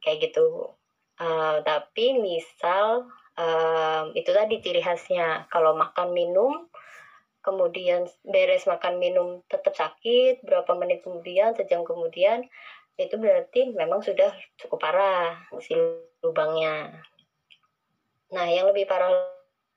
kayak 0.04 0.30
gitu. 0.30 0.76
Eee, 1.20 1.56
tapi 1.64 2.16
misal, 2.18 3.06
mmm, 3.36 4.16
itu 4.16 4.30
tadi 4.32 4.56
ciri 4.64 4.80
khasnya, 4.84 5.46
kalau 5.52 5.76
makan, 5.76 6.12
minum, 6.16 6.66
kemudian 7.44 8.08
beres 8.24 8.64
makan, 8.68 9.00
minum 9.00 9.40
tetap 9.48 9.72
sakit, 9.76 10.40
berapa 10.44 10.72
menit 10.76 11.00
kemudian, 11.04 11.56
sejam 11.56 11.84
kemudian, 11.84 12.44
itu 13.00 13.16
berarti 13.16 13.72
memang 13.72 14.04
sudah 14.04 14.32
cukup 14.60 14.78
parah 14.84 15.40
si 15.64 15.72
lubangnya. 16.24 17.04
Nah, 18.30 18.46
yang 18.46 18.68
lebih 18.70 18.86
parah 18.86 19.10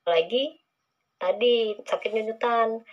lagi, 0.05 0.60
tadi 1.17 1.74
sakit 1.88 2.12
nyut-nyutan, 2.13 2.84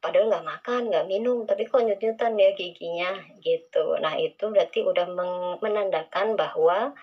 padahal 0.00 0.32
nggak 0.32 0.48
makan, 0.48 0.82
nggak 0.88 1.06
minum, 1.06 1.44
tapi 1.44 1.68
kok 1.68 1.84
nyut-nyutan 1.84 2.32
ya 2.40 2.50
giginya, 2.56 3.10
gitu. 3.44 4.00
Nah, 4.00 4.16
itu 4.16 4.48
berarti 4.48 4.80
udah 4.80 5.06
menandakan 5.60 6.34
bahwa 6.34 6.96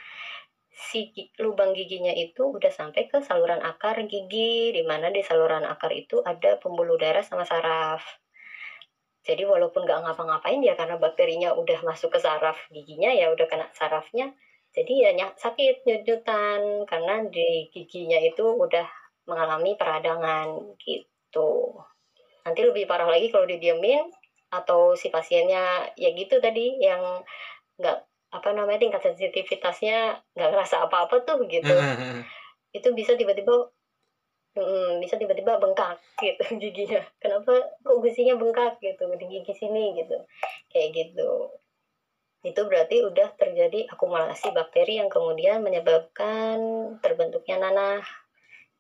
si 0.73 1.09
lubang 1.41 1.73
giginya 1.73 2.13
itu 2.13 2.45
udah 2.53 2.69
sampai 2.69 3.09
ke 3.09 3.21
saluran 3.21 3.61
akar 3.61 3.97
gigi, 4.05 4.73
di 4.73 4.83
mana 4.85 5.09
di 5.09 5.21
saluran 5.25 5.65
akar 5.65 5.93
itu 5.93 6.21
ada 6.25 6.57
pembuluh 6.61 6.97
darah 6.97 7.25
sama 7.25 7.45
saraf. 7.45 8.01
Jadi 9.25 9.43
walaupun 9.43 9.83
nggak 9.83 10.07
ngapa-ngapain 10.07 10.61
ya 10.63 10.73
karena 10.77 10.95
bakterinya 10.95 11.51
udah 11.57 11.83
masuk 11.83 12.15
ke 12.15 12.19
saraf 12.21 12.57
giginya, 12.71 13.11
ya 13.11 13.27
udah 13.33 13.45
kena 13.49 13.67
sarafnya, 13.75 14.31
jadi 14.71 15.11
ya 15.17 15.27
sakit, 15.35 15.83
nyut-nyutan, 15.83 16.85
karena 16.85 17.25
di 17.27 17.67
giginya 17.73 18.21
itu 18.21 18.45
udah 18.45 18.85
mengalami 19.27 19.75
peradangan, 19.75 20.77
gitu. 20.79 21.75
Nanti 22.47 22.61
lebih 22.63 22.87
parah 22.87 23.11
lagi 23.11 23.27
kalau 23.27 23.43
didiemin 23.43 24.07
atau 24.47 24.95
si 24.95 25.11
pasiennya 25.11 25.91
ya 25.99 26.09
gitu 26.15 26.39
tadi, 26.39 26.79
yang 26.79 27.03
nggak, 27.79 27.97
apa 28.31 28.49
namanya, 28.55 28.79
tingkat 28.83 29.03
sensitivitasnya 29.03 30.23
nggak 30.35 30.49
ngerasa 30.55 30.87
apa-apa 30.87 31.23
tuh 31.27 31.43
gitu. 31.51 31.75
Itu 32.77 32.95
bisa 32.95 33.15
tiba-tiba 33.19 33.67
mhm, 34.57 35.03
bisa 35.03 35.15
tiba-tiba 35.21 35.59
bengkak 35.61 35.99
gitu 36.23 36.43
giginya, 36.63 37.01
"Kenapa 37.21 37.53
kok 37.83 37.97
gusinya 38.03 38.35
bengkak?" 38.39 38.79
Gitu, 38.83 39.03
"di 39.19 39.25
gigi 39.27 39.53
sini," 39.55 39.95
gitu, 39.99 40.17
kayak 40.71 40.89
gitu. 40.95 41.31
Itu 42.45 42.61
berarti 42.69 43.03
udah 43.05 43.33
terjadi 43.37 43.89
akumulasi 43.91 44.53
bakteri 44.55 44.99
yang 45.01 45.09
kemudian 45.11 45.61
menyebabkan 45.65 46.57
terbentuknya 47.03 47.57
nanah, 47.69 48.03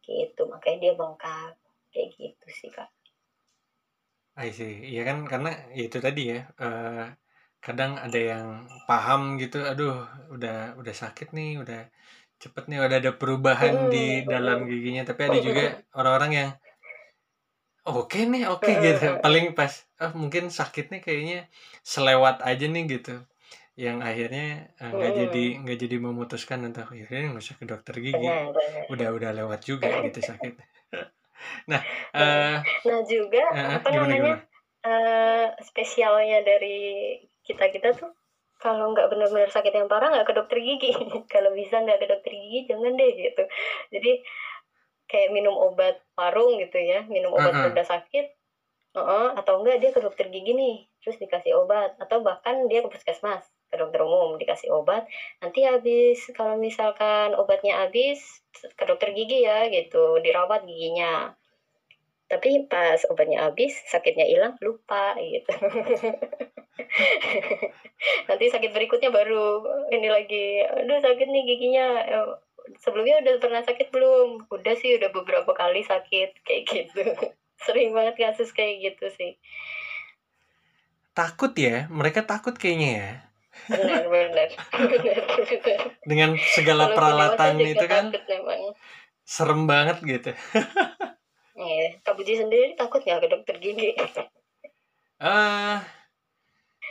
gitu, 0.07 0.47
makanya 0.49 0.77
dia 0.83 0.93
bengkak, 0.97 1.53
kayak 1.93 2.09
gitu 2.17 2.47
sih, 2.53 2.71
Kak. 2.73 2.89
I 4.45 4.47
see. 4.57 4.71
Iya 4.91 4.99
kan 5.09 5.17
karena 5.31 5.49
ya 5.77 5.81
itu 5.87 5.97
tadi 6.05 6.21
ya, 6.31 6.37
eee, 6.61 7.03
kadang 7.63 7.91
ada 8.05 8.17
yang 8.31 8.47
paham 8.87 9.21
gitu, 9.41 9.57
"Aduh 9.69 9.91
udah 10.33 10.51
udah 10.79 10.93
sakit 11.01 11.27
nih, 11.37 11.47
udah 11.61 11.77
cepet 12.43 12.63
nih, 12.69 12.77
udah 12.85 12.97
ada 13.01 13.11
perubahan 13.19 13.75
di 13.93 13.97
Mhm 13.99 14.23
dalam 14.31 14.57
mhm. 14.57 14.69
giginya." 14.69 15.01
Tapi 15.09 15.21
ada 15.29 15.37
juga 15.47 15.63
orang-orang 15.97 16.31
yang 16.39 16.49
oke 17.89 18.17
nih, 18.31 18.41
oke 18.53 18.71
Heeh 18.75 18.81
gitu, 18.85 19.03
heeh. 19.03 19.21
paling 19.23 19.45
pas, 19.57 19.73
"Oh 20.01 20.11
mungkin 20.21 20.43
sakitnya 20.59 20.97
kayaknya 21.05 21.37
selewat 21.93 22.35
aja 22.49 22.65
nih," 22.73 22.83
gitu. 22.93 23.11
Yang 23.83 23.97
akhirnya, 24.09 24.43
eee, 24.81 24.91
nggak 24.97 25.11
jadi 25.19 25.39
Mhm. 25.39 25.57
nggak 25.61 25.77
jadi 25.83 25.97
memutuskan 26.07 26.59
untuk, 26.67 26.85
"Ya 26.99 27.03
udah 27.09 27.19
nggak 27.31 27.43
usah 27.45 27.57
ke 27.61 27.65
dokter 27.71 27.95
gigi, 28.05 28.27
Benar 28.27 28.53
benar. 28.55 28.87
udah 28.91 29.07
udah 29.17 29.31
lewat 29.39 29.59
juga 29.69 29.89
gitu 30.05 30.19
sakitnya." 30.29 30.65
Nah, 31.67 31.81
eee 32.15 32.57
Nah 32.85 32.99
juga, 33.09 33.41
heeh, 33.49 33.77
apa 33.77 33.87
gimana 33.91 34.13
namanya, 34.13 34.21
gimana? 34.21 34.43
eee, 34.85 35.45
spesialnya 35.65 36.37
dari 36.45 36.77
kita-kita 37.47 37.95
tuh, 37.97 38.11
kalau 38.61 38.93
nggak 38.93 39.07
bener-bener 39.13 39.49
sakit 39.53 39.73
yang 39.73 39.87
parah 39.91 40.09
nggak 40.13 40.27
ke 40.29 40.33
dokter 40.37 40.57
gigi. 40.61 40.89
Kalau 41.33 41.53
bisa 41.53 41.77
nggak 41.83 41.99
ke 42.01 42.07
dokter 42.09 42.31
gigi 42.33 42.59
jangan 42.69 42.93
deh 42.97 43.11
gitu. 43.13 43.43
Jadi 43.93 44.11
kayak 45.11 45.29
minum 45.35 45.55
obat 45.57 45.99
warung 46.19 46.57
gitu 46.61 46.77
ya, 46.81 47.05
minum 47.09 47.31
obat 47.37 47.55
Heeh. 47.55 47.77
reda 47.77 47.83
sakit 47.87 48.25
heeh, 48.97 49.27
atau 49.39 49.53
enggak 49.61 49.77
dia 49.83 49.91
ke 49.95 50.01
dokter 50.03 50.27
gigi 50.33 50.51
nih, 50.57 50.75
terus 51.03 51.17
dikasih 51.21 51.53
obat, 51.61 51.95
atau 52.01 52.19
bahkan 52.25 52.67
dia 52.71 52.81
ke 52.85 52.89
puskesmas. 52.91 53.56
Ke 53.67 53.75
dokter 53.75 53.99
umum 53.99 54.39
dikasih 54.39 54.71
obat 54.71 55.03
nanti 55.43 55.67
habis. 55.67 56.23
Kalau 56.31 56.55
misalkan 56.55 57.35
obatnya 57.35 57.83
habis 57.83 58.23
ke 58.55 58.83
dokter 58.87 59.11
gigi 59.11 59.43
ya 59.43 59.67
gitu. 59.67 60.23
Dirawat 60.23 60.63
giginya. 60.63 61.35
Tapi 62.27 62.67
pas 62.67 62.99
obatnya 63.07 63.47
habis 63.47 63.71
sakitnya 63.87 64.27
hilang 64.27 64.59
lupa 64.59 65.15
gitu. 65.19 65.47
Nanti 68.27 68.45
sakit 68.51 68.71
berikutnya 68.75 69.11
baru 69.11 69.63
ini 69.91 70.07
lagi. 70.11 70.63
Aduh 70.63 70.99
sakit 70.99 71.27
nih 71.27 71.43
giginya. 71.47 71.87
Sebelumnya 72.83 73.23
udah 73.23 73.33
pernah 73.39 73.63
sakit 73.63 73.95
belum? 73.95 74.51
Udah 74.51 74.75
sih 74.75 74.99
udah 74.99 75.09
beberapa 75.15 75.55
kali 75.55 75.87
sakit 75.87 76.43
kayak 76.43 76.63
gitu. 76.67 77.03
Sering 77.65 77.95
banget 77.95 78.19
kasus 78.19 78.51
kayak 78.51 78.91
gitu 78.91 79.07
sih. 79.15 79.31
Takut 81.15 81.55
ya 81.57 81.89
mereka 81.89 82.27
takut 82.27 82.53
kayaknya 82.53 82.89
ya 82.93 83.26
benar 83.67 84.03
benar. 84.07 84.49
Dengan 86.03 86.39
segala 86.55 86.95
peralatan 86.95 87.59
itu 87.61 87.85
kan 87.85 88.11
serem 89.27 89.67
banget 89.67 89.97
gitu. 90.03 90.31
Iya, 91.57 91.97
Kak 92.05 92.13
Buji 92.15 92.37
sendiri 92.37 92.77
takut 92.77 93.01
nggak 93.01 93.17
ke 93.23 93.27
dokter 93.33 93.55
gigi? 93.57 93.97
Ah, 95.17 95.81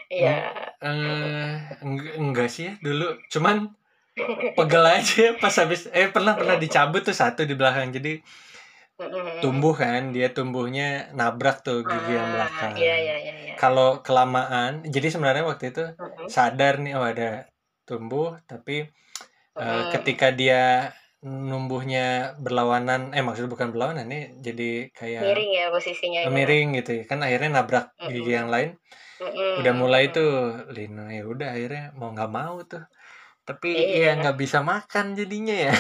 Iya. 0.07 0.51
uh, 0.83 1.55
enggak, 1.83 2.15
enggak 2.19 2.49
sih 2.51 2.71
ya 2.71 2.73
dulu, 2.79 3.19
cuman 3.31 3.75
pegel 4.55 4.85
aja 4.87 5.35
pas 5.43 5.55
habis 5.59 5.91
eh 5.91 6.09
pernah 6.09 6.39
pernah 6.39 6.57
dicabut 6.57 7.03
tuh 7.03 7.15
satu 7.15 7.43
di 7.43 7.55
belakang. 7.59 7.91
Jadi 7.91 8.23
tumbuh 9.45 9.75
kan 9.77 10.11
dia 10.17 10.33
tumbuhnya 10.33 11.13
nabrak 11.13 11.61
tuh 11.61 11.85
gigi 11.85 12.13
yang 12.17 12.29
Ah, 12.29 12.33
belakang. 12.35 12.73
iya 12.81 12.97
iya 12.97 13.17
iya. 13.21 13.35
iya. 13.45 13.55
Kalau 13.61 14.01
kelamaan, 14.01 14.85
jadi 14.89 15.09
sebenarnya 15.13 15.45
waktu 15.45 15.65
itu 15.73 15.85
sadar 16.29 16.81
nih 16.81 16.93
oh 16.97 17.05
ada 17.05 17.31
tumbuh 17.87 18.41
tapi 18.51 18.89
Mm-mm. 19.57 19.89
ketika 19.93 20.33
dia 20.37 20.93
numbuhnya 21.25 22.37
berlawanan 22.39 23.17
eh 23.17 23.25
maksudnya 23.25 23.51
bukan 23.51 23.69
berlawanan 23.73 24.07
nih 24.07 24.25
jadi 24.45 24.71
kayak 24.93 25.23
miring 25.25 25.51
ya 25.57 25.67
posisinya. 25.73 26.21
ya. 26.23 26.29
miring 26.29 26.69
gitu 26.79 26.91
ya 27.03 27.05
kan 27.09 27.19
akhirnya 27.25 27.51
nabrak 27.57 27.87
gigi 28.05 28.33
yang 28.37 28.53
lain 28.53 28.77
Mm-mm. 29.17 29.65
udah 29.65 29.73
mulai 29.73 30.13
tuh 30.13 30.61
Lino 30.77 31.09
ya 31.09 31.25
udah 31.25 31.49
akhirnya 31.57 31.85
mau 31.97 32.13
nggak 32.13 32.31
mau 32.31 32.61
tuh 32.69 32.85
tapi 33.47 33.73
Iya. 33.73 34.13
ya 34.13 34.21
nggak 34.21 34.37
bisa 34.37 34.59
makan 34.61 35.15
jadinya 35.15 35.55
ya 35.55 35.71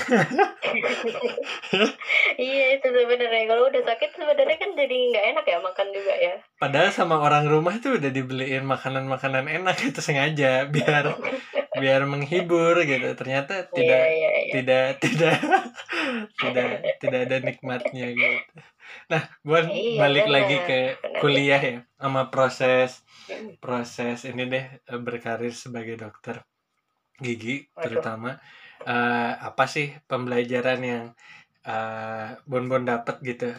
iya 2.38 2.64
itu 2.78 2.86
sebenarnya 2.86 3.44
kalau 3.46 3.62
udah 3.66 3.82
sakit 3.84 4.10
sebenarnya 4.14 4.56
kan 4.56 4.70
jadi 4.72 4.94
nggak 5.10 5.24
enak 5.34 5.44
ya 5.44 5.58
makan 5.60 5.86
juga 5.90 6.14
ya. 6.16 6.34
padahal 6.56 6.88
sama 6.90 7.18
orang 7.18 7.44
rumah 7.46 7.74
tuh 7.78 7.98
udah 7.98 8.08
dibeliin 8.08 8.64
makanan-makanan 8.64 9.44
enak 9.50 9.76
itu 9.82 9.98
sengaja 9.98 10.64
biar 10.68 11.18
biar 11.74 12.00
menghibur 12.06 12.78
gitu 12.82 13.08
ternyata 13.12 13.66
Iya 13.66 13.74
tidak 13.74 14.02
iya 14.08 14.30
iya. 14.32 14.52
tidak 14.54 14.86
tidak 15.02 15.36
tidak 16.40 16.66
tidak 17.02 17.20
ada 17.28 17.36
nikmatnya 17.42 18.06
gitu 18.12 18.38
nah 19.10 19.22
buat 19.42 19.66
Iya, 19.66 19.98
balik 19.98 20.24
benar, 20.24 20.34
lagi 20.38 20.56
ke 20.62 20.78
kuliah 21.18 21.60
ya 21.60 21.76
sama 21.98 22.30
proses 22.30 23.02
Mm. 23.26 23.58
proses 23.58 24.22
ini 24.22 24.46
deh 24.46 24.62
eh, 24.86 25.00
berkarir 25.02 25.50
sebagai 25.50 25.98
dokter 25.98 26.46
gigi 27.18 27.68
Waduh. 27.72 27.82
terutama 27.82 28.30
eh, 28.84 29.32
apa 29.36 29.64
sih 29.66 29.92
pembelajaran 30.06 30.80
yang 30.82 31.04
eh, 31.64 32.26
Bon-Bon 32.44 32.84
dapat 32.84 33.20
gitu 33.24 33.50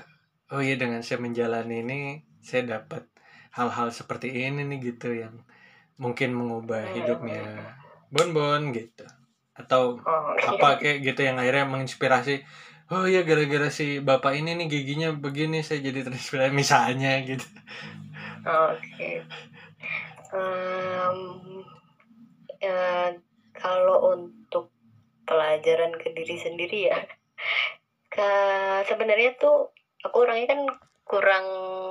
oh 0.53 0.61
iya 0.63 0.77
dengan 0.79 1.01
saya 1.03 1.19
menjalani 1.19 1.83
ini 1.83 1.99
saya 2.39 2.79
dapat 2.79 3.03
hal-hal 3.51 3.89
seperti 3.91 4.31
ini 4.31 4.63
nih 4.63 4.93
gitu 4.93 5.11
yang 5.11 5.35
mungkin 5.97 6.37
mengubah 6.37 6.85
Hmm. 6.85 6.95
hidupnya 6.95 7.43
Bon-Bon 8.13 8.71
gitu 8.71 9.03
atau 9.57 9.97
Oh, 10.05 10.37
apa 10.37 10.77
kayak 10.77 11.01
gitu 11.01 11.25
yang 11.25 11.41
akhirnya 11.41 11.65
menginspirasi 11.65 12.45
oh 12.93 13.03
iya 13.09 13.25
gara-gara 13.25 13.67
si 13.67 13.99
bapak 13.99 14.37
ini 14.37 14.53
nih 14.53 14.67
giginya 14.69 15.09
begini 15.11 15.65
saya 15.65 15.81
jadi 15.81 16.05
terinspirasi 16.05 16.53
misalnya 16.53 17.17
gitu 17.25 17.43
Oke. 18.47 19.25
Em, 20.31 21.19
eh, 22.61 23.09
kalau 23.57 24.13
untuk 24.13 24.71
pelajaran 25.27 25.97
ke 25.99 26.13
diri 26.13 26.37
sendiri 26.39 26.79
ya, 26.93 26.99
ke 28.15 28.31
sebenarnya 28.87 29.35
tuh 29.35 29.73
aku 30.05 30.23
orangnya 30.23 30.55
kan 30.55 30.61
kurang 31.03 31.47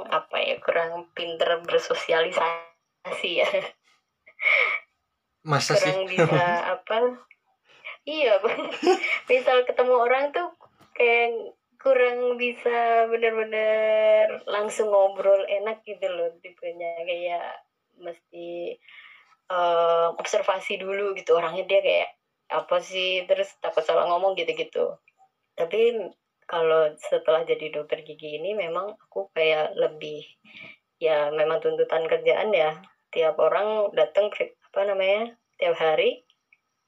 apa 0.06 0.36
ya, 0.40 0.56
kurang 0.62 1.10
pinter 1.12 1.60
bersosialisasi 1.66 3.30
ya, 3.42 3.50
masa 5.44 5.74
sih 5.76 5.90
kurang 5.90 6.06
bisa 6.08 6.44
apa? 6.78 7.26
Iya, 8.06 8.38
misal 9.30 9.66
ketemu 9.66 9.94
orang 9.98 10.30
tuh 10.30 10.54
kayak 10.94 11.54
kurang 11.82 12.34
bisa 12.34 13.06
bener-bener 13.06 14.42
langsung 14.50 14.90
ngobrol 14.90 15.46
enak 15.46 15.86
gitu 15.86 16.06
loh 16.10 16.34
tipenya 16.42 16.98
kayak 17.06 17.62
mesti 18.00 18.74
eh, 19.50 20.08
observasi 20.18 20.78
dulu 20.80 21.14
gitu. 21.18 21.36
Orangnya 21.38 21.64
dia 21.66 21.80
kayak 21.82 22.10
apa 22.52 22.76
sih? 22.82 23.24
Terus 23.28 23.48
takut 23.62 23.82
salah 23.82 24.06
ngomong 24.10 24.34
gitu-gitu. 24.38 24.96
Tapi 25.56 26.10
kalau 26.46 26.94
setelah 26.98 27.42
jadi 27.42 27.74
dokter 27.74 28.06
gigi 28.06 28.38
ini 28.38 28.54
memang 28.54 28.94
aku 28.94 29.26
kayak 29.34 29.74
lebih 29.74 30.22
ya 31.02 31.28
memang 31.34 31.58
tuntutan 31.62 32.06
kerjaan 32.06 32.54
ya. 32.54 32.78
Tiap 33.10 33.38
orang 33.40 33.94
datang 33.96 34.30
apa 34.30 34.80
namanya 34.84 35.32
tiap 35.56 35.74
hari 35.78 36.26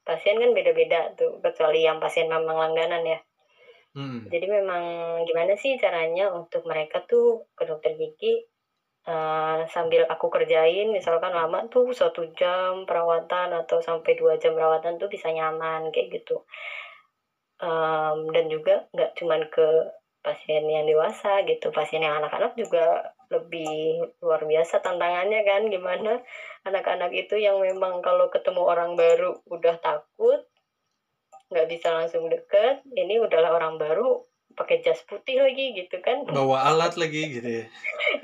pasien 0.05 0.41
kan 0.41 0.53
beda-beda 0.57 1.13
tuh 1.17 1.41
kecuali 1.45 1.85
yang 1.85 2.01
pasien 2.01 2.29
memang 2.29 2.57
langganan 2.57 3.05
ya. 3.05 3.19
Hmm. 3.99 4.29
jadi 4.29 4.47
memang 4.47 4.85
gimana 5.25 5.57
sih 5.57 5.75
caranya 5.81 6.29
untuk 6.31 6.69
mereka 6.69 7.03
tuh 7.09 7.49
ke 7.57 7.65
dokter 7.65 7.97
gigi 7.97 8.45
eh, 9.09 9.59
sambil 9.75 10.03
aku 10.13 10.27
kerjain 10.35 10.93
misalkan 10.93 11.33
lama 11.33 11.59
tuh 11.73 11.91
satu 11.97 12.29
jam 12.39 12.85
perawatan 12.89 13.49
atau 13.61 13.79
sampai 13.81 14.13
dua 14.21 14.37
jam 14.43 14.53
perawatan 14.57 15.01
tuh 15.01 15.09
bisa 15.09 15.29
nyaman 15.33 15.89
kayak 15.95 16.21
gitu. 16.21 16.45
Em, 17.59 18.19
dan 18.31 18.45
juga 18.47 18.87
nggak 18.95 19.11
cuman 19.19 19.43
ke 19.51 19.69
pasien 20.23 20.63
yang 20.67 20.87
dewasa 20.87 21.43
gitu 21.47 21.71
pasien 21.75 22.05
yang 22.07 22.21
anak-anak 22.23 22.53
juga 22.55 23.15
lebih 23.33 24.03
luar 24.23 24.43
biasa 24.45 24.83
tantangannya 24.83 25.41
kan 25.47 25.63
gimana 25.67 26.23
anak-anak 26.69 27.11
itu 27.15 27.39
yang 27.39 27.59
memang 27.63 28.05
kalau 28.05 28.29
ketemu 28.29 28.63
orang 28.63 28.93
baru 28.95 29.41
udah 29.49 29.75
takut 29.81 30.43
nggak 31.49 31.69
bisa 31.71 31.89
langsung 31.97 32.29
deket 32.29 32.85
ini 32.93 33.17
udahlah 33.19 33.57
orang 33.57 33.81
baru 33.81 34.28
pakai 34.59 34.83
jas 34.83 34.99
putih 35.07 35.39
lagi 35.39 35.79
gitu 35.79 36.03
kan. 36.03 36.27
Bawa 36.27 36.75
alat 36.75 36.99
lagi 36.99 37.39
gitu 37.39 37.47
ya. 37.47 37.65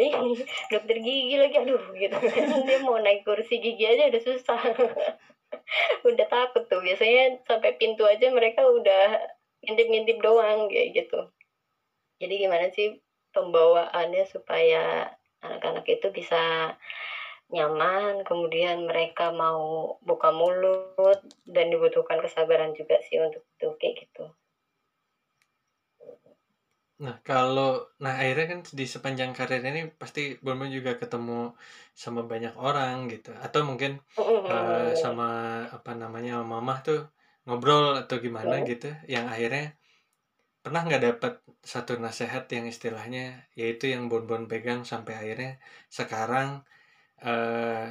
Dokter 0.74 0.98
gigi 0.98 1.38
lagi 1.38 1.56
aduh 1.62 1.94
gitu 1.94 2.16
dia 2.66 2.78
mau 2.82 2.98
naik 2.98 3.22
kursi 3.22 3.62
gigi 3.62 3.86
aja 3.86 4.10
udah 4.10 4.22
susah. 4.22 4.60
Udah 6.02 6.26
takut 6.26 6.66
tuh. 6.66 6.82
Biasanya 6.82 7.38
sampai 7.46 7.78
pintu 7.78 8.02
aja 8.02 8.26
mereka 8.34 8.66
udah 8.66 9.22
ngintip-ngintip 9.62 10.18
doang 10.18 10.66
kayak 10.66 10.98
gitu. 10.98 11.30
Jadi 12.18 12.34
gimana 12.42 12.66
sih 12.74 12.98
pembawaannya 13.30 14.26
supaya 14.26 15.14
anak-anak 15.46 15.86
itu 15.86 16.10
bisa 16.10 16.74
nyaman 17.54 18.26
kemudian 18.26 18.88
mereka 18.88 19.30
mau 19.30 19.94
buka 20.02 20.34
mulut 20.34 21.20
dan 21.46 21.70
dibutuhkan 21.70 22.18
kesabaran 22.18 22.74
juga 22.74 22.98
sih 23.06 23.20
untuk 23.20 23.46
itu 23.54 23.68
kayak 23.78 23.94
gitu 24.08 24.24
Nah, 27.02 27.14
kalau 27.28 27.64
nah 28.02 28.12
akhirnya 28.20 28.44
kan 28.52 28.60
di 28.78 28.84
sepanjang 28.94 29.30
karir 29.36 29.60
ini 29.68 29.80
pasti 30.00 30.20
Bonbon 30.44 30.70
juga 30.76 30.92
ketemu 31.00 31.32
sama 32.02 32.20
banyak 32.32 32.52
orang 32.66 32.94
gitu. 33.12 33.28
Atau 33.44 33.60
mungkin 33.68 33.92
eh, 34.48 34.94
sama 35.02 35.24
apa 35.76 35.90
namanya 36.02 36.32
mamah 36.52 36.76
tuh 36.86 36.98
ngobrol 37.44 37.84
atau 38.00 38.16
gimana 38.24 38.54
Hmm. 38.54 38.68
gitu 38.68 38.86
yang 39.14 39.26
akhirnya 39.32 39.62
pernah 40.62 40.80
nggak 40.86 41.02
dapat 41.08 41.32
satu 41.72 41.92
nasihat 42.04 42.44
yang 42.56 42.66
istilahnya 42.72 43.20
yaitu 43.60 43.84
yang 43.94 44.04
Bonbon 44.10 44.42
pegang 44.50 44.80
sampai 44.92 45.12
akhirnya 45.20 45.50
sekarang 45.98 46.48
eh 47.24 47.84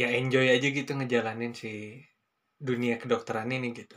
ya 0.00 0.06
enjoy 0.18 0.46
aja 0.54 0.68
gitu 0.78 0.90
ngejalanin 0.98 1.52
si 1.62 1.68
dunia 2.68 2.94
kedokteran 3.02 3.50
ini 3.56 3.68
gitu. 3.80 3.96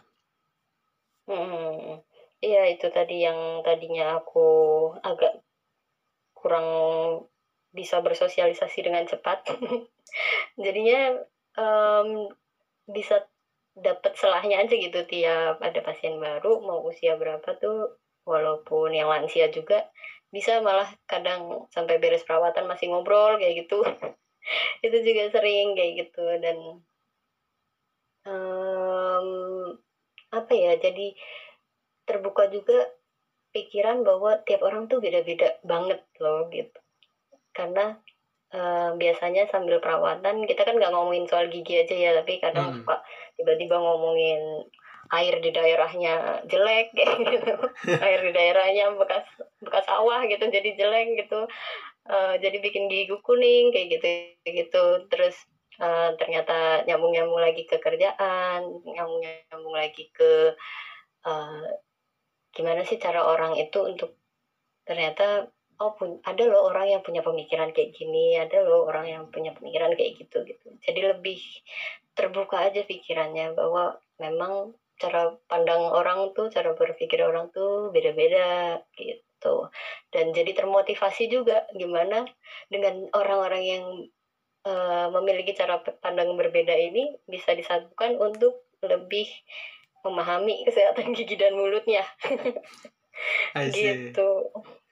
Hmm, 1.27 1.99
iya 2.43 2.67
itu 2.67 2.87
tadi 2.91 3.23
yang 3.23 3.63
tadinya 3.63 4.19
aku 4.19 4.47
agak 4.99 5.39
kurang 6.35 6.67
bisa 7.71 8.03
bersosialisasi 8.03 8.79
dengan 8.83 9.07
cepat. 9.07 9.47
Jadinya 10.63 11.23
em, 11.57 12.07
bisa 12.85 13.23
dapat 13.73 14.13
selahnya 14.19 14.61
aja 14.61 14.75
gitu 14.77 15.01
tiap 15.09 15.57
ada 15.63 15.79
pasien 15.81 16.21
baru 16.21 16.61
mau 16.61 16.85
usia 16.85 17.17
berapa 17.17 17.57
tuh 17.57 17.97
walaupun 18.21 18.93
yang 18.93 19.09
lansia 19.09 19.49
juga 19.49 19.89
bisa 20.29 20.61
malah 20.61 20.85
kadang 21.09 21.65
sampai 21.73 21.97
beres 21.97 22.21
perawatan 22.21 22.69
masih 22.69 22.91
ngobrol 22.91 23.39
kayak 23.41 23.65
gitu. 23.65 23.81
itu 24.85 24.97
juga 25.01 25.31
sering 25.31 25.73
kayak 25.79 25.93
gitu 26.05 26.25
dan 26.43 26.57
um, 28.27 29.27
apa 30.33 30.53
ya 30.53 30.73
jadi 30.81 31.15
terbuka 32.03 32.47
juga 32.51 32.89
pikiran 33.53 34.01
bahwa 34.01 34.41
tiap 34.43 34.65
orang 34.65 34.89
tuh 34.89 34.99
beda-beda 34.99 35.61
banget 35.61 36.01
loh 36.19 36.49
gitu. 36.49 36.79
Karena 37.53 37.95
uh, 38.53 38.97
biasanya 38.97 39.49
sambil 39.49 39.77
perawatan 39.77 40.45
kita 40.49 40.65
kan 40.65 40.77
nggak 40.77 40.93
ngomongin 40.93 41.25
soal 41.29 41.49
gigi 41.49 41.85
aja 41.85 41.95
ya 41.95 42.11
tapi 42.17 42.41
kadang 42.41 42.73
hmm. 42.73 42.75
suka 42.81 43.01
tiba-tiba 43.37 43.77
ngomongin 43.77 44.65
air 45.13 45.35
di 45.43 45.53
daerahnya 45.53 46.41
jelek 46.49 46.89
kayak 46.97 47.17
gitu 47.37 47.53
air 48.01 48.19
di 48.25 48.31
daerahnya 48.33 48.97
bekas 48.97 49.25
bekas 49.61 49.85
sawah 49.85 50.25
gitu 50.25 50.49
jadi 50.49 50.69
jelek 50.77 51.25
gitu. 51.25 51.45
Uh, 52.03 52.35
jadi 52.35 52.59
bikin 52.59 52.91
gigi 52.91 53.15
kuning 53.23 53.71
kayak 53.71 53.99
gitu 53.99 54.07
gitu. 54.49 54.85
Terus 55.07 55.35
uh, 55.77 56.17
ternyata 56.17 56.83
nyambung 56.89 57.13
nyambung 57.13 57.41
lagi 57.41 57.63
ke 57.69 57.77
kerjaan 57.77 58.65
nyambung 58.83 59.21
nyambung 59.21 59.75
lagi 59.75 60.09
ke 60.11 60.57
uh, 61.29 61.63
gimana 62.53 62.85
sih 62.85 63.01
cara 63.01 63.25
orang 63.25 63.57
itu 63.57 63.81
untuk 63.81 64.15
ternyata 64.85 65.49
oh 65.81 65.97
pun 65.97 66.21
ada 66.21 66.43
loh 66.45 66.69
orang 66.69 66.93
yang 66.93 67.01
punya 67.01 67.25
pemikiran 67.25 67.73
kayak 67.73 67.97
gini 67.97 68.37
ada 68.37 68.61
loh 68.61 68.85
orang 68.85 69.09
yang 69.09 69.23
punya 69.33 69.51
pemikiran 69.57 69.91
kayak 69.97 70.21
gitu 70.21 70.45
gitu. 70.45 70.67
Jadi 70.85 70.99
lebih 71.01 71.41
terbuka 72.13 72.69
aja 72.69 72.85
pikirannya 72.85 73.57
bahwa 73.57 73.97
memang 74.21 74.77
cara 75.01 75.33
pandang 75.49 75.81
orang 75.89 76.31
tuh 76.37 76.53
cara 76.53 76.77
berpikir 76.77 77.19
orang 77.25 77.49
tuh 77.49 77.89
beda-beda 77.89 78.79
gitu. 78.95 79.67
Dan 80.13 80.31
jadi 80.31 80.53
termotivasi 80.53 81.27
juga 81.27 81.65
gimana 81.73 82.23
dengan 82.69 83.09
orang-orang 83.11 83.63
yang 83.65 83.85
uh, 84.69 85.07
memiliki 85.09 85.57
cara 85.57 85.81
pandang 85.81 86.37
berbeda 86.37 86.71
ini 86.71 87.17
bisa 87.25 87.57
disatukan 87.57 88.15
untuk 88.21 88.69
lebih 88.85 89.25
memahami 90.03 90.67
kesehatan 90.67 91.11
gigi 91.17 91.39
dan 91.39 91.55
mulutnya 91.55 92.03
gitu 93.71 94.29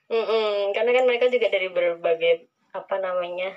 mm 0.07 0.23
-mm. 0.23 0.53
karena 0.71 0.91
kan 0.95 1.03
mereka 1.07 1.25
juga 1.27 1.47
dari 1.51 1.67
berbagai 1.69 2.47
apa 2.71 2.95
namanya 3.03 3.51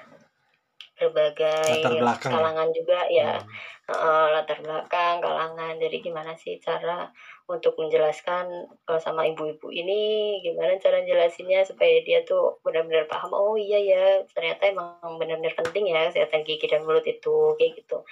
berbagai 0.94 1.82
ya? 1.82 2.14
kalangan 2.22 2.70
ya? 2.70 2.74
juga 2.74 2.98
ya 3.10 3.30
hmm. 3.34 3.90
uh, 3.90 4.26
latar 4.30 4.58
belakang 4.62 5.18
kalangan 5.18 5.74
jadi 5.82 5.96
gimana 5.98 6.38
sih 6.38 6.62
cara 6.62 7.10
untuk 7.50 7.74
menjelaskan 7.76 8.46
kalau 8.86 9.00
sama 9.02 9.26
ibu-ibu 9.26 9.74
ini 9.74 10.38
gimana 10.40 10.78
cara 10.78 11.02
jelasinnya 11.02 11.66
supaya 11.66 12.00
dia 12.06 12.22
tuh 12.22 12.62
benar-benar 12.62 13.10
paham 13.10 13.34
oh 13.34 13.58
iya 13.58 13.78
ya 13.82 14.04
ternyata 14.30 14.70
emang 14.70 15.18
benar-benar 15.18 15.52
penting 15.58 15.90
ya 15.90 16.08
kesehatan 16.14 16.46
gigi 16.46 16.70
dan 16.70 16.86
mulut 16.86 17.04
itu 17.04 17.58
kayak 17.58 17.74
gitu 17.82 18.06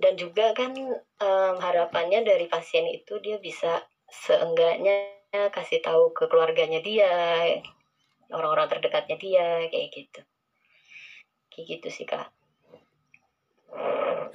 dan 0.00 0.14
juga 0.18 0.54
kan 0.56 0.74
um, 0.74 1.54
harapannya 1.58 2.24
dari 2.26 2.46
pasien 2.50 2.86
itu 2.90 3.18
dia 3.20 3.38
bisa 3.38 3.82
seenggaknya 4.10 5.14
kasih 5.50 5.82
tahu 5.82 6.14
ke 6.14 6.30
keluarganya 6.30 6.78
dia 6.78 7.10
orang-orang 8.30 8.70
terdekatnya 8.70 9.16
dia 9.18 9.46
kayak 9.68 9.88
gitu. 9.90 10.20
Kayak 11.50 11.66
gitu 11.78 11.88
sih 11.90 12.06
kak. 12.06 12.30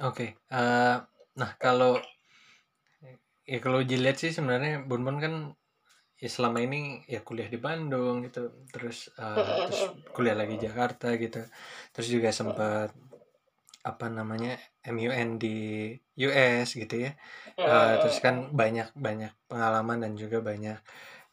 okay. 0.00 0.28
uh, 0.52 0.56
eh, 0.56 0.96
nah 1.36 1.50
kalau 1.60 2.00
ya 3.44 3.58
kalau 3.60 3.84
dilihat 3.84 4.16
sih 4.20 4.32
sebenarnya 4.32 4.84
Bun 4.84 5.04
Bun 5.04 5.20
kan 5.20 5.34
ya 6.20 6.28
selama 6.28 6.60
ini 6.60 7.04
ya 7.08 7.24
kuliah 7.24 7.48
di 7.48 7.56
Bandung 7.56 8.20
gitu 8.24 8.52
terus 8.68 9.08
uh, 9.16 9.64
terus 9.68 9.92
kuliah 10.12 10.36
lagi 10.36 10.60
Jakarta 10.60 11.16
gitu. 11.16 11.44
Terus 11.92 12.08
juga 12.08 12.28
sempat 12.32 12.92
apa 13.80 14.12
namanya 14.12 14.60
MUN 14.84 15.40
di 15.40 15.56
US 16.20 16.76
gitu 16.76 16.94
ya. 17.08 17.16
Uh, 17.56 18.00
terus 18.04 18.20
kan 18.20 18.52
banyak 18.52 18.92
banyak 18.92 19.32
pengalaman 19.48 20.04
dan 20.04 20.12
juga 20.16 20.44
banyak 20.44 20.78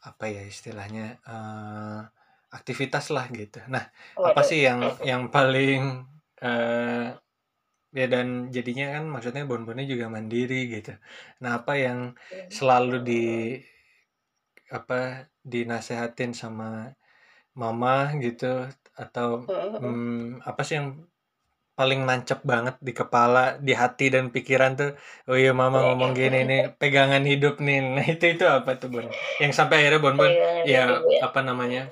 apa 0.04 0.24
ya 0.30 0.42
istilahnya 0.46 1.20
uh, 1.28 2.08
aktivitas 2.52 3.12
lah 3.12 3.28
gitu. 3.28 3.60
Nah 3.68 3.84
apa 4.16 4.40
sih 4.40 4.64
yang 4.64 4.80
yang 5.04 5.28
paling 5.28 6.08
uh, 6.40 7.12
ya 7.92 8.06
dan 8.06 8.52
jadinya 8.52 9.00
kan 9.00 9.04
maksudnya 9.08 9.44
bon-bonnya 9.44 9.84
juga 9.84 10.08
mandiri 10.08 10.68
gitu. 10.72 10.96
Nah 11.44 11.60
apa 11.64 11.76
yang 11.76 12.16
iya. 12.32 12.48
selalu 12.48 12.96
di 13.04 13.24
apa 14.68 15.28
dinasehatin 15.44 16.36
sama 16.36 16.92
mama 17.56 18.12
gitu 18.20 18.68
atau 18.94 19.42
hmm, 19.48 20.44
apa 20.44 20.60
sih 20.62 20.76
yang 20.78 21.00
paling 21.78 22.00
nancep 22.02 22.42
banget 22.42 22.74
di 22.82 22.90
kepala, 22.90 23.56
di 23.62 23.70
hati 23.70 24.10
dan 24.10 24.34
pikiran 24.34 24.72
tuh, 24.74 24.90
"Oh 25.30 25.38
iya 25.38 25.54
mama 25.54 25.78
ngomong 25.86 26.12
gini 26.18 26.38
nih, 26.50 26.62
pegangan 26.80 27.22
hidup 27.22 27.62
nih." 27.62 27.78
Nah 27.94 28.06
itu 28.14 28.24
itu 28.34 28.44
apa 28.44 28.70
tuh 28.80 28.90
Bun? 28.90 29.06
Yang 29.38 29.52
sampai 29.54 29.86
akhirnya 29.86 30.00
Bon 30.02 30.14
Bon 30.18 30.26
ya, 30.26 30.50
ya 30.66 30.82
apa 31.22 31.40
namanya 31.46 31.82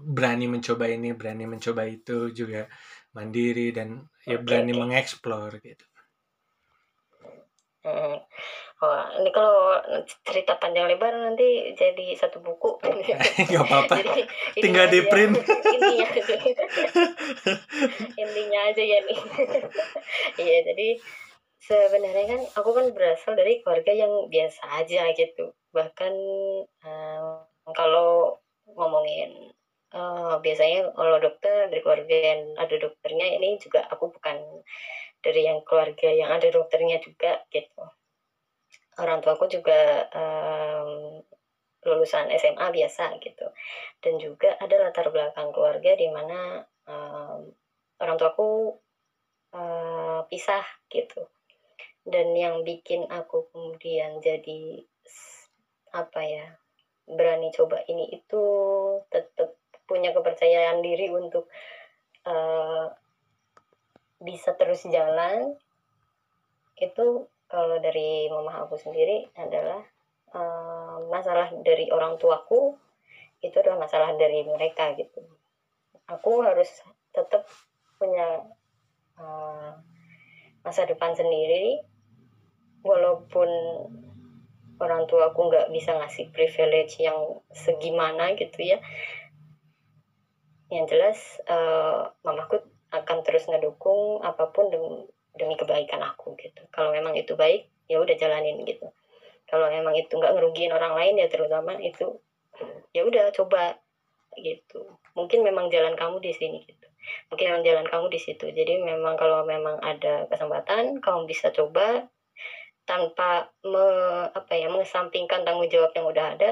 berani 0.00 0.46
mencoba 0.48 0.88
ini, 0.88 1.12
berani 1.12 1.44
mencoba 1.44 1.84
itu 1.84 2.32
juga 2.32 2.68
mandiri 3.12 3.72
dan 3.76 3.88
ya 4.24 4.40
berani 4.40 4.72
mengeksplor 4.72 5.60
gitu. 5.60 5.84
Wah, 8.76 9.08
ini 9.16 9.32
kalau 9.32 9.80
cerita 10.20 10.60
panjang 10.60 10.84
lebar 10.84 11.08
nanti 11.16 11.72
jadi 11.72 12.12
satu 12.12 12.44
buku. 12.44 12.76
Gak 13.48 13.64
apa-apa. 13.64 13.96
Tinggal 14.52 14.92
di 14.92 15.00
print. 15.08 15.32
Intinya 15.72 16.04
aja. 16.04 16.36
intinya 18.20 18.60
aja 18.68 18.82
ya 18.84 18.98
nih. 19.00 19.20
Iya, 20.36 20.58
jadi 20.68 20.88
sebenarnya 21.56 22.24
kan 22.36 22.40
aku 22.52 22.70
kan 22.76 22.86
berasal 22.92 23.32
dari 23.32 23.64
keluarga 23.64 23.96
yang 23.96 24.28
biasa 24.28 24.84
aja 24.84 25.08
gitu. 25.16 25.56
Bahkan 25.72 26.12
um, 26.84 27.26
kalau 27.72 28.36
ngomongin 28.76 29.56
uh, 29.96 30.36
biasanya 30.44 30.92
kalau 30.92 31.16
dokter 31.16 31.72
dari 31.72 31.80
keluarga 31.80 32.16
yang 32.36 32.52
ada 32.60 32.76
dokternya 32.76 33.40
ini 33.40 33.56
juga 33.56 33.88
aku 33.88 34.12
bukan 34.12 34.36
dari 35.24 35.48
yang 35.48 35.64
keluarga 35.64 36.12
yang 36.12 36.28
ada 36.28 36.52
dokternya 36.52 37.00
juga 37.00 37.40
gitu 37.48 37.95
orang 38.96 39.20
tuaku 39.20 39.48
juga 39.48 40.08
um, 40.12 41.20
lulusan 41.86 42.32
SMA 42.34 42.66
biasa 42.72 43.16
gitu. 43.22 43.46
Dan 44.02 44.18
juga 44.18 44.56
ada 44.58 44.76
latar 44.80 45.08
belakang 45.12 45.52
keluarga 45.54 45.94
di 45.94 46.08
mana 46.10 46.64
um, 46.88 47.52
orang 48.02 48.16
tuaku 48.18 48.74
uh, 49.54 50.26
pisah 50.26 50.64
gitu. 50.90 51.28
Dan 52.06 52.34
yang 52.38 52.62
bikin 52.62 53.06
aku 53.10 53.50
kemudian 53.50 54.22
jadi 54.22 54.82
apa 55.94 56.20
ya 56.22 56.46
berani 57.06 57.54
coba 57.54 57.80
ini 57.86 58.10
itu 58.10 58.44
tetap 59.08 59.54
punya 59.86 60.10
kepercayaan 60.10 60.82
diri 60.82 61.06
untuk 61.14 61.46
uh, 62.26 62.90
bisa 64.18 64.58
terus 64.58 64.82
jalan 64.90 65.54
itu 66.76 67.30
kalau 67.46 67.78
dari 67.78 68.26
mama 68.26 68.66
aku 68.66 68.74
sendiri 68.74 69.30
adalah 69.38 69.82
uh, 70.34 70.98
masalah 71.06 71.50
dari 71.62 71.86
orang 71.94 72.18
tuaku 72.18 72.74
itu 73.44 73.54
adalah 73.62 73.86
masalah 73.86 74.18
dari 74.18 74.42
mereka 74.42 74.96
gitu. 74.98 75.22
Aku 76.10 76.42
harus 76.42 76.68
tetap 77.14 77.46
punya 77.98 78.42
uh, 79.18 79.72
masa 80.66 80.82
depan 80.84 81.14
sendiri 81.14 81.82
walaupun 82.82 83.48
orang 84.76 85.08
tua 85.08 85.32
aku 85.32 85.48
nggak 85.48 85.72
bisa 85.72 85.96
ngasih 85.96 86.28
privilege 86.34 87.00
yang 87.00 87.40
segimana 87.54 88.34
gitu 88.34 88.74
ya. 88.74 88.78
Yang 90.68 90.84
jelas 90.90 91.18
uh, 91.46 92.10
mamaku 92.26 92.60
akan 92.90 93.18
terus 93.22 93.46
ngedukung 93.46 94.22
apa 94.22 94.50
pun 94.50 94.70
demi 95.36 95.54
kebaikan 95.54 96.00
aku 96.02 96.36
gitu. 96.40 96.64
Kalau 96.72 96.90
memang 96.92 97.14
itu 97.16 97.36
baik 97.36 97.68
ya 97.86 98.02
udah 98.02 98.16
jalanin 98.18 98.64
gitu. 98.66 98.90
Kalau 99.46 99.70
memang 99.70 99.94
itu 99.94 100.10
nggak 100.10 100.34
ngerugiin 100.34 100.74
orang 100.74 100.98
lain 100.98 101.22
ya 101.22 101.30
terutama 101.30 101.78
itu 101.78 102.18
ya 102.90 103.06
udah 103.06 103.30
coba 103.30 103.78
gitu. 104.36 104.98
Mungkin 105.14 105.46
memang 105.46 105.70
jalan 105.70 105.94
kamu 105.94 106.18
di 106.18 106.32
sini 106.34 106.58
gitu. 106.66 106.86
Mungkin 107.30 107.46
memang 107.54 107.62
jalan 107.62 107.86
kamu 107.86 108.06
di 108.10 108.18
situ. 108.20 108.50
Jadi 108.50 108.82
memang 108.82 109.14
kalau 109.14 109.46
memang 109.46 109.78
ada 109.80 110.26
kesempatan 110.26 110.98
kamu 110.98 111.30
bisa 111.30 111.54
coba 111.54 112.10
tanpa 112.86 113.50
me, 113.66 113.86
apa 114.30 114.52
ya 114.54 114.70
mengesampingkan 114.70 115.42
tanggung 115.42 115.66
jawab 115.66 115.90
yang 115.94 116.06
udah 116.06 116.26
ada 116.38 116.50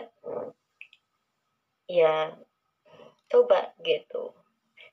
ya 1.86 2.34
coba 3.30 3.74
gitu. 3.82 4.34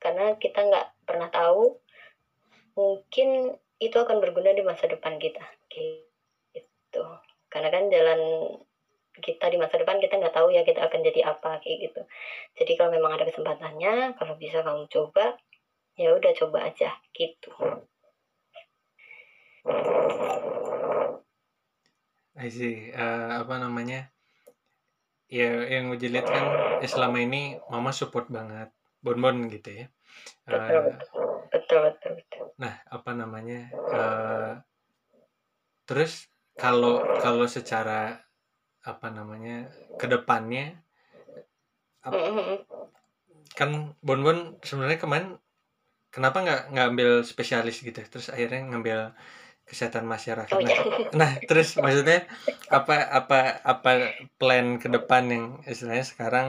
Karena 0.01 0.33
kita 0.37 0.65
nggak 0.65 0.87
pernah 1.05 1.29
tahu 1.29 1.77
mungkin 2.77 3.53
itu 3.81 3.97
akan 3.97 4.21
berguna 4.21 4.53
di 4.53 4.61
masa 4.61 4.85
depan 4.85 5.17
kita 5.17 5.41
gitu 5.73 7.03
karena 7.49 7.69
kan 7.73 7.89
jalan 7.89 8.19
kita 9.17 9.49
di 9.51 9.57
masa 9.57 9.81
depan 9.81 9.97
kita 9.97 10.21
nggak 10.21 10.37
tahu 10.37 10.53
ya 10.53 10.61
kita 10.61 10.85
akan 10.85 11.01
jadi 11.01 11.33
apa 11.33 11.59
kayak 11.59 11.89
gitu 11.89 12.01
jadi 12.61 12.71
kalau 12.77 12.93
memang 12.93 13.17
ada 13.17 13.25
kesempatannya 13.27 14.15
kalau 14.15 14.37
bisa 14.37 14.61
kamu 14.61 14.85
coba 14.87 15.35
ya 15.97 16.13
udah 16.13 16.31
coba 16.37 16.69
aja 16.69 16.93
gitu 17.17 17.51
I 22.41 22.49
see. 22.49 22.89
Uh, 22.89 23.45
apa 23.45 23.61
namanya? 23.61 24.09
Ya, 25.29 25.61
yang 25.69 25.93
gue 25.93 26.09
lihat 26.09 26.25
kan 26.25 26.45
eh, 26.81 26.89
selama 26.89 27.21
ini 27.21 27.61
mama 27.69 27.93
support 27.93 28.33
banget 28.33 28.73
bonbon 29.05 29.45
gitu 29.53 29.85
ya. 29.85 29.85
Uh, 30.49 30.57
betul 30.57 30.81
betul 30.97 31.30
betul 31.79 32.11
betul 32.19 32.45
nah, 32.59 32.75
apa 32.91 33.11
namanya? 33.15 33.59
Uh, 33.73 34.51
terus 35.87 36.29
kalau 36.55 37.01
kalau 37.19 37.45
secara 37.49 38.21
apa 38.81 39.07
namanya 39.13 39.69
ke 39.99 40.05
depannya 40.09 40.81
ap- 42.01 42.17
Mm-mm. 42.17 42.65
kan 43.53 43.93
bonbon 44.01 44.57
sebenarnya 44.65 44.97
kemarin 44.97 45.37
kenapa 46.09 46.37
nggak 46.43 46.61
nggak 46.73 46.87
ambil 46.91 47.09
spesialis 47.21 47.83
gitu 47.85 47.99
terus 48.01 48.27
akhirnya 48.33 48.61
ngambil 48.73 48.99
kesehatan 49.69 50.05
masyarakat 50.09 50.51
oh 50.51 50.59
nah, 50.59 50.71
ya 50.73 50.83
nah 51.13 51.31
terus 51.47 51.77
maksudnya 51.79 52.25
apa 52.67 52.95
apa 53.19 53.39
apa 53.63 53.91
plan 54.39 54.81
ke 54.81 54.87
depan 54.91 55.23
yang 55.29 55.45
istilahnya 55.67 56.05
sekarang 56.07 56.47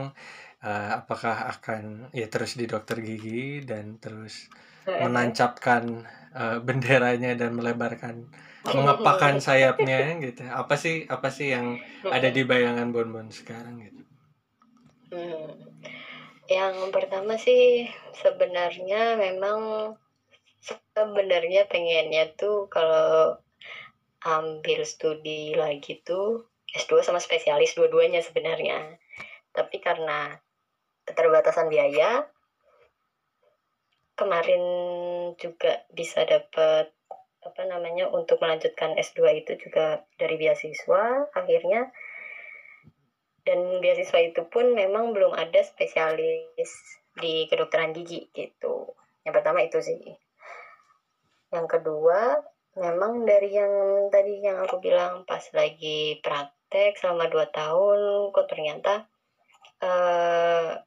eh, 0.63 0.89
apakah 0.99 1.51
akan 1.53 2.11
ya 2.11 2.27
terus 2.33 2.55
di 2.59 2.65
dokter 2.65 2.99
gigi 2.99 3.61
dan 3.63 3.99
terus 4.03 4.49
menancapkan 4.87 6.03
eh, 6.35 6.57
benderanya 6.59 7.33
dan 7.37 7.55
melebarkan 7.55 8.27
mengepakkan 8.63 9.39
sayapnya 9.45 10.19
gitu. 10.23 10.47
Apa 10.47 10.79
sih 10.79 11.03
apa 11.11 11.27
sih 11.27 11.51
yang 11.51 11.79
ada 12.07 12.31
di 12.31 12.47
bayangan 12.47 12.89
bonbon 12.95 13.27
sekarang 13.31 13.83
gitu? 13.83 14.01
Hmm. 15.11 15.51
Yang 16.47 16.75
pertama 16.91 17.39
sih 17.39 17.87
sebenarnya 18.19 19.15
memang 19.19 19.91
sebenarnya 20.63 21.67
pengennya 21.67 22.35
tuh 22.35 22.71
kalau 22.71 23.39
ambil 24.23 24.87
studi 24.87 25.51
lagi 25.51 25.99
tuh 25.99 26.47
S2 26.71 27.03
sama 27.03 27.19
spesialis 27.19 27.75
dua-duanya 27.75 28.23
sebenarnya. 28.23 28.97
Tapi 29.53 29.77
karena 29.83 30.39
keterbatasan 31.03 31.67
biaya 31.67 32.23
kemarin 34.13 34.63
juga 35.37 35.85
bisa 35.89 36.21
dapat 36.25 36.93
apa 37.43 37.61
namanya 37.67 38.07
untuk 38.07 38.39
melanjutkan 38.39 38.95
S2 38.95 39.43
itu 39.43 39.59
juga 39.59 40.07
dari 40.15 40.39
beasiswa 40.39 41.27
akhirnya 41.35 41.91
dan 43.43 43.83
beasiswa 43.83 44.19
itu 44.23 44.47
pun 44.47 44.71
memang 44.71 45.11
belum 45.11 45.35
ada 45.35 45.59
spesialis 45.59 46.71
di 47.19 47.45
kedokteran 47.51 47.91
gigi 47.91 48.31
gitu. 48.31 48.95
Yang 49.27 49.33
pertama 49.35 49.59
itu 49.67 49.83
sih. 49.83 49.99
Yang 51.51 51.67
kedua, 51.77 52.39
memang 52.79 53.27
dari 53.27 53.53
yang 53.53 54.07
tadi 54.09 54.41
yang 54.41 54.63
aku 54.63 54.79
bilang 54.79 55.27
pas 55.27 55.43
lagi 55.51 56.17
praktek 56.23 56.97
selama 56.97 57.27
dua 57.27 57.51
tahun, 57.51 58.31
kok 58.31 58.47
ternyata 58.47 59.05
uh, 59.83 60.79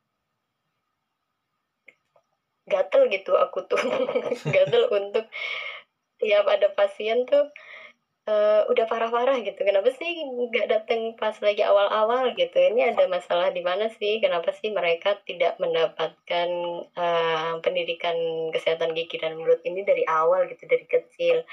gatel 2.67 3.07
gitu 3.09 3.39
aku 3.39 3.67
tuh 3.71 3.79
gatel 4.55 4.91
untuk 4.91 5.27
tiap 6.19 6.47
ada 6.51 6.73
pasien 6.75 7.25
tuh 7.29 7.51
uh, 8.27 8.63
udah 8.69 8.85
parah-parah 8.91 9.41
gitu. 9.47 9.57
Kenapa 9.63 9.89
sih 9.95 10.27
nggak 10.27 10.67
datang 10.69 11.15
pas 11.15 11.35
lagi 11.41 11.63
awal-awal 11.63 12.35
gitu? 12.35 12.59
Ini 12.59 12.93
ada 12.95 13.07
masalah 13.07 13.55
di 13.55 13.63
mana 13.63 13.89
sih? 13.89 14.19
Kenapa 14.19 14.53
sih 14.53 14.75
mereka 14.75 15.17
tidak 15.25 15.57
mendapatkan 15.63 16.49
uh, 16.93 17.53
pendidikan 17.63 18.17
kesehatan 18.53 18.93
gigi 18.93 19.17
dan 19.23 19.39
mulut 19.39 19.63
ini 19.63 19.87
dari 19.87 20.03
awal 20.05 20.51
gitu, 20.51 20.67
dari 20.67 20.85
kecil 20.85 21.47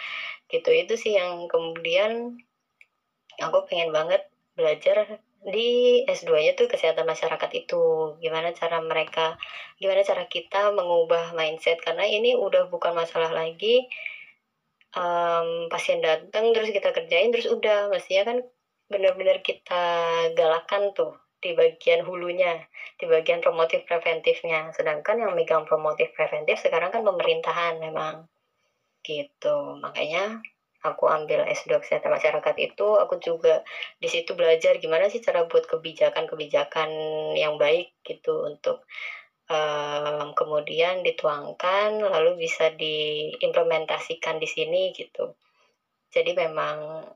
gitu? 0.50 0.70
Itu 0.74 0.98
sih 0.98 1.16
yang 1.16 1.48
kemudian 1.48 2.42
aku 3.42 3.66
pengen 3.70 3.94
banget 3.94 4.26
belajar 4.54 5.22
di 5.44 6.02
S2-nya 6.08 6.56
tuh 6.56 6.72
kesehatan 6.72 7.04
masyarakat 7.04 7.52
itu. 7.52 8.16
Gimana 8.24 8.56
cara 8.56 8.80
mereka 8.80 9.36
gimana 9.78 10.02
cara 10.04 10.24
kita 10.32 10.72
mengubah 10.72 11.36
mindset? 11.36 11.80
Karena 11.84 12.08
ini 12.08 12.36
udah 12.36 12.72
bukan 12.72 12.96
masalah 12.96 13.32
lagi 13.36 13.84
um, 14.96 15.68
pasien 15.68 16.00
datang 16.00 16.56
terus 16.56 16.72
kita 16.72 16.96
kerjain 16.96 17.30
terus 17.36 17.52
udah. 17.52 17.92
Mestinya 17.92 18.34
kan 18.34 18.38
benar-benar 18.88 19.44
kita 19.44 19.84
galakan 20.38 20.96
tuh 20.96 21.20
di 21.44 21.52
bagian 21.52 22.08
hulunya 22.08 22.64
di 22.96 23.06
bagian 23.10 23.44
promotif 23.44 23.84
preventifnya. 23.84 24.72
Sedangkan 24.72 25.20
yang 25.20 25.36
megang 25.36 25.68
promotif 25.68 26.16
preventif 26.16 26.64
sekarang 26.64 26.96
kan 26.96 27.04
pemerintahan 27.04 27.84
memang. 27.84 28.32
Gitu. 29.04 29.58
Makanya 29.84 30.40
aku 30.84 31.08
ambil 31.08 31.48
S2 31.48 31.80
kesehatan 31.80 32.12
masyarakat 32.12 32.56
itu 32.60 32.88
aku 33.00 33.16
juga 33.24 33.64
di 34.04 34.12
situ 34.12 34.36
belajar 34.36 34.76
gimana 34.84 35.08
sih 35.08 35.24
cara 35.24 35.48
buat 35.48 35.64
kebijakan-kebijakan 35.64 36.92
yang 37.40 37.56
baik 37.56 37.96
gitu 38.04 38.44
untuk 38.44 38.84
um, 39.48 40.36
kemudian 40.36 41.00
dituangkan 41.08 42.04
lalu 42.04 42.44
bisa 42.44 42.76
diimplementasikan 42.76 44.44
di 44.44 44.48
sini 44.52 44.92
gitu. 44.92 45.40
Jadi 46.12 46.36
memang 46.36 47.08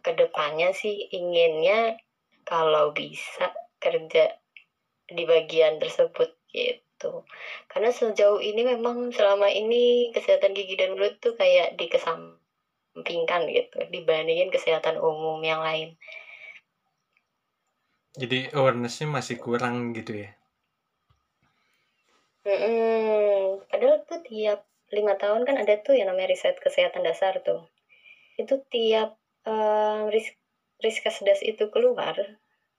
ke 0.00 0.16
depannya 0.16 0.72
sih 0.72 1.12
inginnya 1.12 2.00
kalau 2.48 2.96
bisa 2.96 3.52
kerja 3.76 4.32
di 5.06 5.22
bagian 5.28 5.76
tersebut 5.78 6.32
gitu. 6.48 7.28
Karena 7.68 7.92
sejauh 7.92 8.40
ini 8.40 8.64
memang 8.64 9.12
selama 9.12 9.52
ini 9.52 10.10
kesehatan 10.16 10.56
gigi 10.56 10.80
dan 10.80 10.96
mulut 10.96 11.20
tuh 11.20 11.36
kayak 11.36 11.76
dikesampingkan 11.76 12.45
gitu 13.02 13.76
dibandingin 13.92 14.48
kesehatan 14.48 14.96
umum 14.96 15.42
yang 15.42 15.60
lain 15.60 15.98
jadi 18.16 18.48
awarenessnya 18.56 19.10
masih 19.10 19.36
kurang 19.36 19.92
gitu 19.92 20.24
ya 20.24 20.36
Mm-mm. 22.46 23.66
Padahal 23.66 24.06
tuh 24.06 24.22
tiap 24.22 24.70
lima 24.94 25.18
tahun 25.18 25.42
kan 25.42 25.58
ada 25.58 25.82
tuh 25.82 25.98
yang 25.98 26.14
namanya 26.14 26.30
riset 26.30 26.54
kesehatan 26.62 27.02
dasar 27.02 27.42
tuh. 27.42 27.66
Itu 28.38 28.62
tiap 28.70 29.18
uh, 29.42 30.06
ris 30.14 30.30
riskesdas 30.78 31.42
itu 31.42 31.66
keluar, 31.74 32.14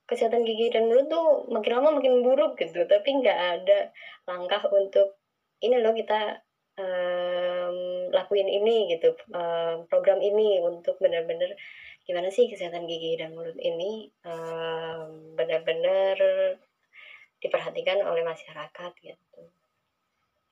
kesehatan 0.08 0.48
gigi 0.48 0.72
dan 0.72 0.88
mulut 0.88 1.12
tuh 1.12 1.52
makin 1.52 1.72
lama 1.84 2.00
makin 2.00 2.24
buruk 2.24 2.56
gitu. 2.56 2.88
Tapi 2.88 3.10
nggak 3.20 3.40
ada 3.60 3.92
langkah 4.24 4.64
untuk 4.72 5.20
ini 5.60 5.84
loh 5.84 5.92
kita 5.92 6.47
um, 6.78 7.76
lakuin 8.14 8.48
ini 8.48 8.94
gitu, 8.96 9.18
um, 9.34 9.86
program 9.90 10.22
ini 10.22 10.62
untuk 10.62 11.02
benar-benar 11.02 11.58
gimana 12.08 12.32
sih 12.32 12.48
kesehatan 12.48 12.88
gigi 12.88 13.20
dan 13.20 13.36
mulut 13.36 13.58
ini 13.60 14.08
um, 14.24 15.36
benar-benar 15.36 16.16
diperhatikan 17.44 18.00
oleh 18.02 18.24
masyarakat 18.24 18.92
gitu. 19.04 19.42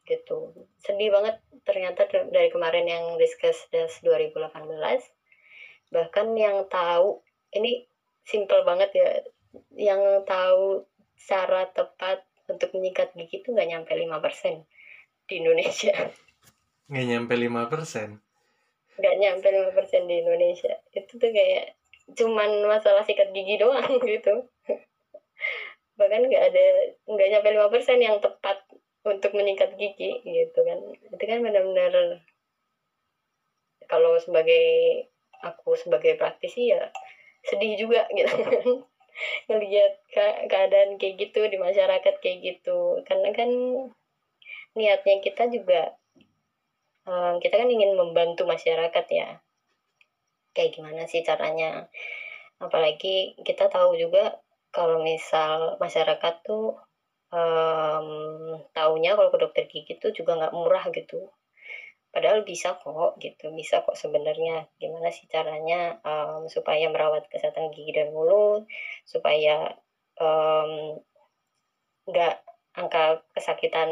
Gitu. 0.06 0.40
Sedih 0.84 1.10
banget 1.10 1.42
ternyata 1.66 2.06
dari 2.30 2.54
kemarin 2.54 2.86
yang 2.86 3.06
Riskesdas 3.18 4.04
2018 4.06 4.70
bahkan 5.94 6.34
yang 6.36 6.66
tahu 6.68 7.22
ini 7.56 7.88
simple 8.26 8.66
banget 8.66 8.90
ya 8.92 9.10
yang 9.78 10.02
tahu 10.28 10.84
cara 11.16 11.72
tepat 11.72 12.26
untuk 12.52 12.74
menyikat 12.76 13.16
gigi 13.16 13.42
itu 13.42 13.54
nggak 13.54 13.70
nyampe 13.70 13.92
5% 13.96 14.66
di 15.26 15.42
Indonesia. 15.42 15.94
Nggak 16.90 17.06
nyampe 17.10 17.34
5% 17.34 18.26
nggak 18.96 19.16
nyampe 19.20 19.48
5% 19.52 20.08
di 20.08 20.16
Indonesia. 20.24 20.74
Itu 20.96 21.20
tuh 21.20 21.32
kayak 21.32 21.76
cuman 22.16 22.64
masalah 22.70 23.04
sikat 23.04 23.34
gigi 23.36 23.60
doang 23.60 24.00
gitu. 24.14 24.48
Bahkan 26.00 26.22
nggak 26.28 26.44
ada 26.52 26.66
nggak 27.08 27.30
nyampe 27.32 27.50
5% 27.52 28.00
yang 28.00 28.18
tepat 28.24 28.64
untuk 29.06 29.32
meningkat 29.36 29.76
gigi 29.76 30.24
gitu 30.24 30.60
kan. 30.64 30.80
Itu 31.12 31.24
kan 31.24 31.40
benar-benar 31.44 32.24
kalau 33.86 34.18
sebagai 34.18 34.66
aku 35.46 35.78
sebagai 35.78 36.18
praktisi 36.18 36.74
ya 36.74 36.90
sedih 37.46 37.78
juga 37.78 38.08
gitu 38.16 38.36
kan. 38.48 38.68
Ngelihat 39.48 39.94
ke 40.12 40.26
keadaan 40.52 41.00
kayak 41.00 41.16
gitu 41.20 41.48
di 41.48 41.56
masyarakat 41.60 42.16
kayak 42.20 42.40
gitu. 42.44 43.04
Karena 43.08 43.32
kan 43.36 43.52
niatnya 44.76 45.24
kita 45.24 45.48
juga 45.50 45.96
um, 47.08 47.40
kita 47.40 47.56
kan 47.56 47.70
ingin 47.72 47.96
membantu 47.96 48.44
masyarakat 48.44 49.06
ya. 49.10 49.40
Kayak 50.56 50.72
gimana 50.76 51.02
sih 51.08 51.24
caranya? 51.24 51.88
Apalagi 52.60 53.36
kita 53.44 53.68
tahu 53.68 53.96
juga 54.00 54.40
kalau 54.72 55.04
misal 55.04 55.80
masyarakat 55.80 56.34
tuh 56.44 56.76
um, 57.32 58.08
taunya 58.76 59.16
kalau 59.16 59.32
ke 59.32 59.40
dokter 59.40 59.64
gigi 59.68 59.96
tuh 60.00 60.12
juga 60.12 60.36
nggak 60.36 60.56
murah 60.56 60.86
gitu. 60.92 61.32
Padahal 62.12 62.48
bisa 62.48 62.80
kok 62.80 63.20
gitu 63.20 63.52
bisa 63.52 63.84
kok 63.84 64.00
sebenarnya. 64.00 64.72
Gimana 64.80 65.12
sih 65.12 65.28
caranya 65.28 66.00
um, 66.04 66.48
supaya 66.48 66.88
merawat 66.88 67.28
kesehatan 67.28 67.76
gigi 67.76 67.92
dan 67.92 68.16
mulut 68.16 68.64
supaya 69.04 69.76
nggak 72.08 72.36
angka 72.76 73.24
kesakitan 73.32 73.90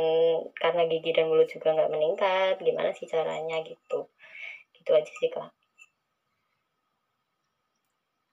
karena 0.56 0.84
gigi 0.91 1.15
dan 1.15 1.32
mulut 1.32 1.48
juga 1.48 1.72
nggak 1.76 1.91
meningkat. 1.91 2.56
Gimana 2.60 2.91
sih 2.96 3.08
caranya 3.08 3.63
gitu? 3.63 4.12
Gitu 4.76 4.89
aja 4.91 5.12
sih 5.19 5.32
kak. 5.32 5.52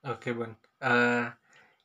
Oke 0.01 0.33
Bun, 0.33 0.57
uh, 0.81 1.29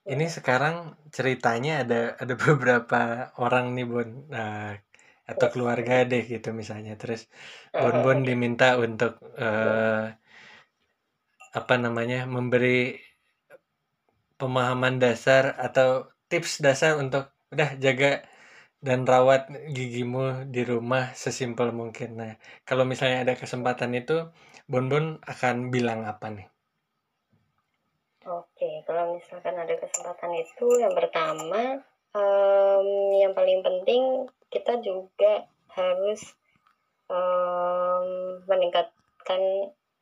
ini 0.08 0.26
sekarang 0.32 0.96
ceritanya 1.12 1.84
ada 1.84 2.02
ada 2.16 2.34
beberapa 2.48 3.30
orang 3.44 3.76
nih 3.76 3.88
Bun, 3.92 4.10
uh, 4.32 4.72
atau 5.28 5.48
keluarga 5.52 6.08
deh 6.08 6.24
gitu 6.24 6.56
misalnya, 6.56 6.96
terus 6.96 7.28
Bun 7.76 7.96
Bun 8.00 8.20
diminta 8.24 8.80
untuk 8.80 9.20
uh, 9.36 10.08
apa 11.56 11.76
namanya 11.76 12.24
memberi 12.24 12.96
pemahaman 14.40 14.96
dasar 15.00 15.56
atau 15.60 16.08
tips 16.32 16.64
dasar 16.64 16.96
untuk 17.00 17.32
udah 17.52 17.80
jaga 17.80 18.24
dan 18.86 19.02
rawat 19.02 19.50
gigimu 19.74 20.46
di 20.46 20.62
rumah 20.62 21.10
sesimpel 21.18 21.74
mungkin. 21.74 22.22
Nah, 22.22 22.34
kalau 22.70 22.86
misalnya 22.86 23.26
ada 23.26 23.34
kesempatan 23.34 23.98
itu, 23.98 24.30
Bun 24.70 24.94
akan 25.26 25.74
bilang 25.74 26.06
apa 26.06 26.30
nih? 26.30 26.46
Oke, 28.30 28.86
kalau 28.86 29.18
misalkan 29.18 29.58
ada 29.58 29.74
kesempatan 29.78 30.38
itu, 30.38 30.66
yang 30.82 30.94
pertama, 30.94 31.82
um, 32.14 32.88
yang 33.18 33.34
paling 33.34 33.66
penting 33.66 34.30
kita 34.54 34.78
juga 34.82 35.50
harus 35.74 36.22
um, 37.10 38.38
meningkatkan 38.46 39.42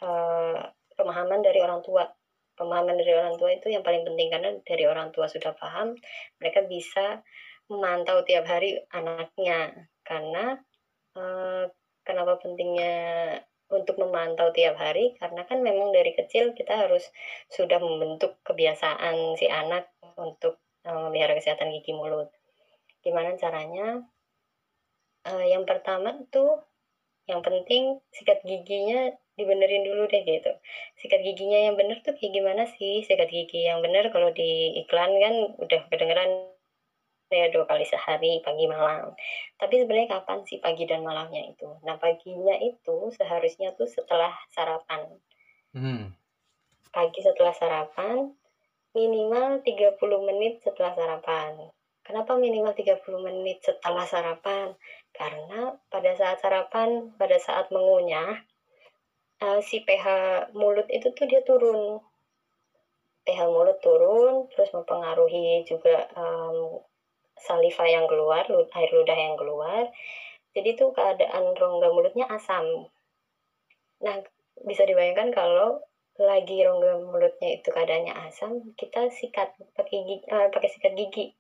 uh, 0.04 0.60
pemahaman 1.00 1.40
dari 1.40 1.60
orang 1.64 1.80
tua. 1.84 2.08
Pemahaman 2.54 3.00
dari 3.00 3.16
orang 3.16 3.36
tua 3.40 3.50
itu 3.52 3.72
yang 3.72 3.82
paling 3.82 4.04
penting 4.08 4.28
karena 4.28 4.56
dari 4.64 4.86
orang 4.88 5.12
tua 5.16 5.28
sudah 5.28 5.56
paham, 5.56 5.96
mereka 6.40 6.64
bisa 6.68 7.24
memantau 7.72 8.24
tiap 8.28 8.48
hari 8.48 8.82
anaknya. 8.92 9.88
Karena 10.04 10.58
uh, 11.16 11.66
kenapa 12.04 12.40
pentingnya 12.44 12.96
untuk 13.74 13.98
memantau 13.98 14.54
tiap 14.54 14.78
hari 14.78 15.18
karena 15.18 15.42
kan 15.50 15.64
memang 15.66 15.90
dari 15.90 16.14
kecil 16.14 16.54
kita 16.54 16.78
harus 16.78 17.10
sudah 17.50 17.82
membentuk 17.82 18.38
kebiasaan 18.46 19.34
si 19.40 19.50
anak 19.50 19.90
untuk 20.20 20.62
uh, 20.86 21.10
memelihara 21.10 21.34
kesehatan 21.40 21.74
gigi 21.74 21.96
mulut. 21.96 22.30
Gimana 23.02 23.36
caranya? 23.40 24.04
Uh, 25.24 25.46
yang 25.48 25.64
pertama 25.64 26.20
tuh 26.30 26.62
yang 27.24 27.40
penting 27.40 28.04
sikat 28.12 28.44
giginya 28.44 29.16
dibenerin 29.40 29.88
dulu 29.88 30.06
deh 30.12 30.22
gitu. 30.28 30.52
Sikat 31.00 31.24
giginya 31.24 31.72
yang 31.72 31.76
bener 31.80 32.04
tuh 32.04 32.14
kayak 32.14 32.36
gimana 32.36 32.64
sih 32.78 33.02
sikat 33.08 33.32
gigi 33.32 33.66
yang 33.66 33.82
bener 33.82 34.12
kalau 34.14 34.30
di 34.36 34.78
iklan 34.84 35.10
kan 35.18 35.36
udah 35.58 35.82
kedengeran 35.90 36.53
ya 37.34 37.48
dua 37.50 37.66
kali 37.66 37.84
sehari 37.84 38.40
pagi 38.46 38.66
malam. 38.70 39.18
Tapi 39.58 39.82
sebenarnya 39.82 40.22
kapan 40.22 40.46
sih 40.46 40.62
pagi 40.62 40.86
dan 40.86 41.02
malamnya 41.02 41.42
itu? 41.50 41.70
Nah 41.82 41.98
paginya 41.98 42.56
itu 42.62 43.10
seharusnya 43.18 43.74
tuh 43.74 43.90
setelah 43.90 44.32
sarapan. 44.54 45.10
Hmm. 45.74 46.14
pagi 46.94 47.26
setelah 47.26 47.50
sarapan 47.58 48.30
minimal 48.94 49.66
30 49.66 49.98
menit 50.30 50.62
setelah 50.62 50.94
sarapan. 50.94 51.74
Kenapa 52.06 52.38
minimal 52.38 52.78
30 52.78 53.02
menit 53.26 53.66
setelah 53.66 54.06
sarapan? 54.06 54.78
Karena 55.10 55.74
pada 55.90 56.14
saat 56.14 56.38
sarapan 56.46 57.10
pada 57.18 57.42
saat 57.42 57.74
mengunyah 57.74 58.46
uh, 59.42 59.60
si 59.66 59.82
pH 59.82 60.06
mulut 60.54 60.86
itu 60.94 61.10
tuh 61.18 61.26
dia 61.26 61.42
turun. 61.42 61.98
pH 63.24 63.40
mulut 63.50 63.80
turun 63.82 64.52
terus 64.54 64.70
mempengaruhi 64.76 65.64
juga 65.66 66.06
um, 66.14 66.84
saliva 67.44 67.84
yang 67.84 68.08
keluar, 68.08 68.48
air 68.48 68.90
ludah 68.96 69.18
yang 69.20 69.36
keluar. 69.36 69.92
Jadi 70.56 70.80
itu 70.80 70.86
keadaan 70.96 71.52
rongga 71.52 71.90
mulutnya 71.92 72.26
asam. 72.32 72.88
Nah, 74.00 74.24
bisa 74.64 74.88
dibayangkan 74.88 75.34
kalau 75.36 75.84
lagi 76.16 76.62
rongga 76.62 77.02
mulutnya 77.02 77.58
itu 77.58 77.68
keadaannya 77.74 78.14
asam, 78.30 78.72
kita 78.80 79.10
sikat 79.10 79.58
pakai 79.74 79.98
gigi, 80.06 80.26
uh, 80.30 80.48
pakai 80.54 80.70
sikat 80.70 80.94
gigi. 80.94 81.34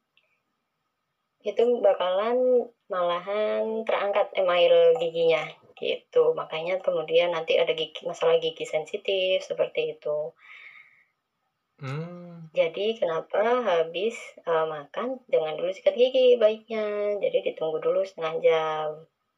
Itu 1.45 1.79
bakalan 1.83 2.67
malahan 2.89 3.85
terangkat 3.85 4.33
email 4.35 4.97
giginya 4.97 5.45
gitu. 5.77 6.33
Makanya 6.33 6.81
kemudian 6.81 7.35
nanti 7.35 7.59
ada 7.59 7.71
gigi 7.75 8.01
masalah 8.07 8.39
gigi 8.41 8.65
sensitif 8.65 9.45
seperti 9.45 9.93
itu. 9.93 10.33
Hmm. 11.83 12.47
Jadi 12.55 12.95
kenapa 12.95 13.59
habis 13.59 14.15
uh, 14.47 14.63
makan 14.71 15.19
jangan 15.27 15.59
dulu 15.59 15.67
sikat 15.75 15.99
gigi 15.99 16.39
baiknya. 16.39 17.19
Jadi 17.19 17.51
ditunggu 17.51 17.83
dulu 17.83 18.07
setengah 18.07 18.39
jam. 18.39 18.87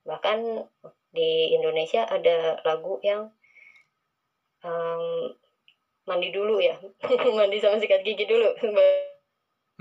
Bahkan 0.05 0.69
di 1.09 1.57
Indonesia 1.57 2.05
ada 2.05 2.61
lagu 2.61 3.01
yang 3.01 3.33
um, 4.61 5.33
mandi 6.05 6.29
dulu 6.29 6.61
ya, 6.61 6.77
mandi 7.39 7.57
sama 7.57 7.81
sikat 7.81 8.05
gigi 8.05 8.29
dulu. 8.29 8.53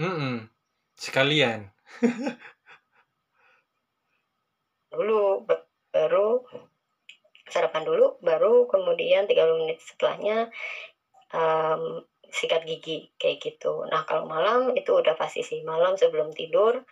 -mm. 0.00 0.48
Sekalian. 0.96 1.68
dulu 4.94 5.44
baru 5.92 6.48
sarapan 7.44 7.85
dulu, 7.85 8.16
baru 8.24 8.64
kemudian 8.72 9.29
30 9.29 9.61
menit 9.61 9.85
setelahnya 9.85 10.48
um, 11.35 12.09
sikat 12.34 12.66
gigi 12.66 13.06
kayak 13.14 13.38
gitu. 13.38 13.86
Nah 13.86 14.02
kalau 14.02 14.26
malam 14.26 14.74
itu 14.74 14.90
udah 14.90 15.14
pasti 15.14 15.46
sih 15.46 15.62
malam 15.62 15.94
sebelum 15.94 16.34
tidur 16.34 16.82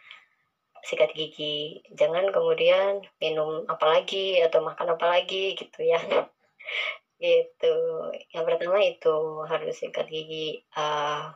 sikat 0.86 1.10
gigi. 1.14 1.82
Jangan 1.90 2.30
kemudian 2.30 3.02
minum 3.18 3.66
apa 3.66 3.98
lagi 3.98 4.38
atau 4.38 4.62
makan 4.62 4.94
apa 4.94 5.06
lagi 5.18 5.58
gitu 5.58 5.82
ya. 5.82 5.98
gitu. 7.22 7.76
Yang 8.30 8.44
pertama 8.46 8.78
itu 8.82 9.42
harus 9.50 9.74
sikat 9.74 10.06
gigi 10.06 10.62
uh, 10.78 11.34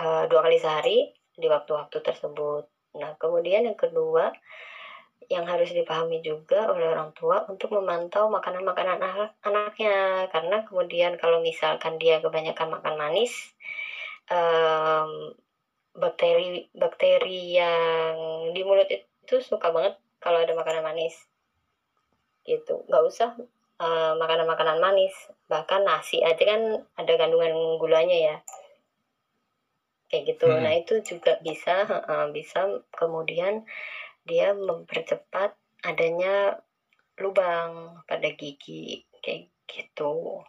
uh, 0.00 0.22
dua 0.28 0.40
kali 0.44 0.60
sehari 0.60 0.98
di 1.32 1.48
waktu-waktu 1.48 2.04
tersebut. 2.04 2.68
Nah 3.00 3.16
kemudian 3.16 3.64
yang 3.64 3.78
kedua 3.78 4.32
yang 5.28 5.44
harus 5.44 5.68
dipahami 5.76 6.24
juga 6.24 6.72
oleh 6.72 6.88
orang 6.88 7.12
tua 7.12 7.44
untuk 7.52 7.76
memantau 7.76 8.32
makanan-makanan 8.32 8.96
anak 8.96 9.30
anaknya. 9.44 10.24
Karena 10.32 10.64
kemudian 10.64 11.20
kalau 11.20 11.44
misalkan 11.44 12.00
dia 12.00 12.24
kebanyakan 12.24 12.80
makan 12.80 12.94
manis 12.96 13.32
um, 14.32 15.36
bakteri 15.92 16.72
bakteri 16.72 17.60
yang 17.60 18.16
di 18.56 18.64
mulut 18.64 18.88
itu 18.88 19.36
suka 19.44 19.68
banget 19.68 20.00
kalau 20.16 20.40
ada 20.40 20.56
makanan 20.56 20.80
manis. 20.80 21.14
Gitu. 22.48 22.88
Nggak 22.88 23.04
usah 23.04 23.36
uh, 23.84 24.16
makanan-makanan 24.16 24.80
manis. 24.80 25.12
Bahkan 25.52 25.84
nasi 25.84 26.24
aja 26.24 26.40
kan 26.40 26.88
ada 26.96 27.12
kandungan 27.20 27.52
gulanya 27.76 28.16
ya. 28.16 28.36
Kayak 30.08 30.24
gitu. 30.32 30.48
Hmm. 30.48 30.64
nah 30.64 30.72
itu 30.72 31.04
juga 31.04 31.36
bisa 31.44 31.84
uh, 31.84 32.32
bisa 32.32 32.80
kemudian 32.96 33.68
dia 34.28 34.52
mempercepat 34.52 35.56
adanya 35.82 36.60
lubang 37.18 38.04
pada 38.04 38.28
gigi 38.36 39.08
kayak 39.24 39.50
gitu. 39.66 40.44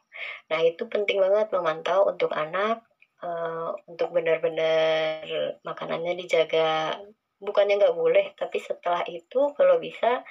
Nah 0.52 0.60
itu 0.62 0.86
penting 0.92 1.18
banget 1.18 1.50
memantau 1.56 2.12
untuk 2.12 2.36
anak 2.36 2.84
uh, 3.24 3.74
untuk 3.88 4.12
benar-benar 4.12 5.24
makanannya 5.64 6.20
dijaga. 6.20 7.00
Bukannya 7.40 7.80
nggak 7.80 7.96
boleh, 7.96 8.36
tapi 8.36 8.60
setelah 8.60 9.08
itu 9.08 9.56
kalau 9.56 9.80
bisa 9.80 10.28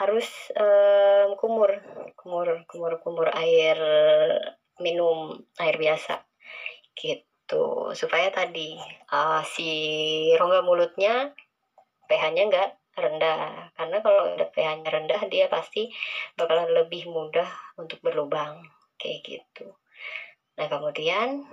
harus 0.00 0.24
um, 0.56 1.36
kumur, 1.36 1.76
kumur, 2.16 2.64
kumur, 2.64 2.92
kumur 3.04 3.28
air 3.36 3.76
minum 4.78 5.34
air 5.58 5.74
biasa 5.74 6.22
gitu 6.94 7.90
supaya 7.98 8.30
tadi 8.30 8.78
uh, 9.10 9.42
si 9.42 9.70
rongga 10.38 10.62
mulutnya 10.62 11.34
pH-nya 12.06 12.42
nggak 12.46 12.70
rendah. 12.98 13.72
Karena 13.74 13.98
kalau 14.02 14.34
udah 14.34 14.48
pH-nya 14.50 14.90
rendah 14.90 15.22
dia 15.30 15.46
pasti 15.46 15.88
bakalan 16.34 16.70
lebih 16.74 17.06
mudah 17.08 17.48
untuk 17.78 18.02
berlubang. 18.02 18.62
Kayak 18.98 19.18
gitu. 19.24 19.72
Nah 20.58 20.66
kemudian 20.66 21.46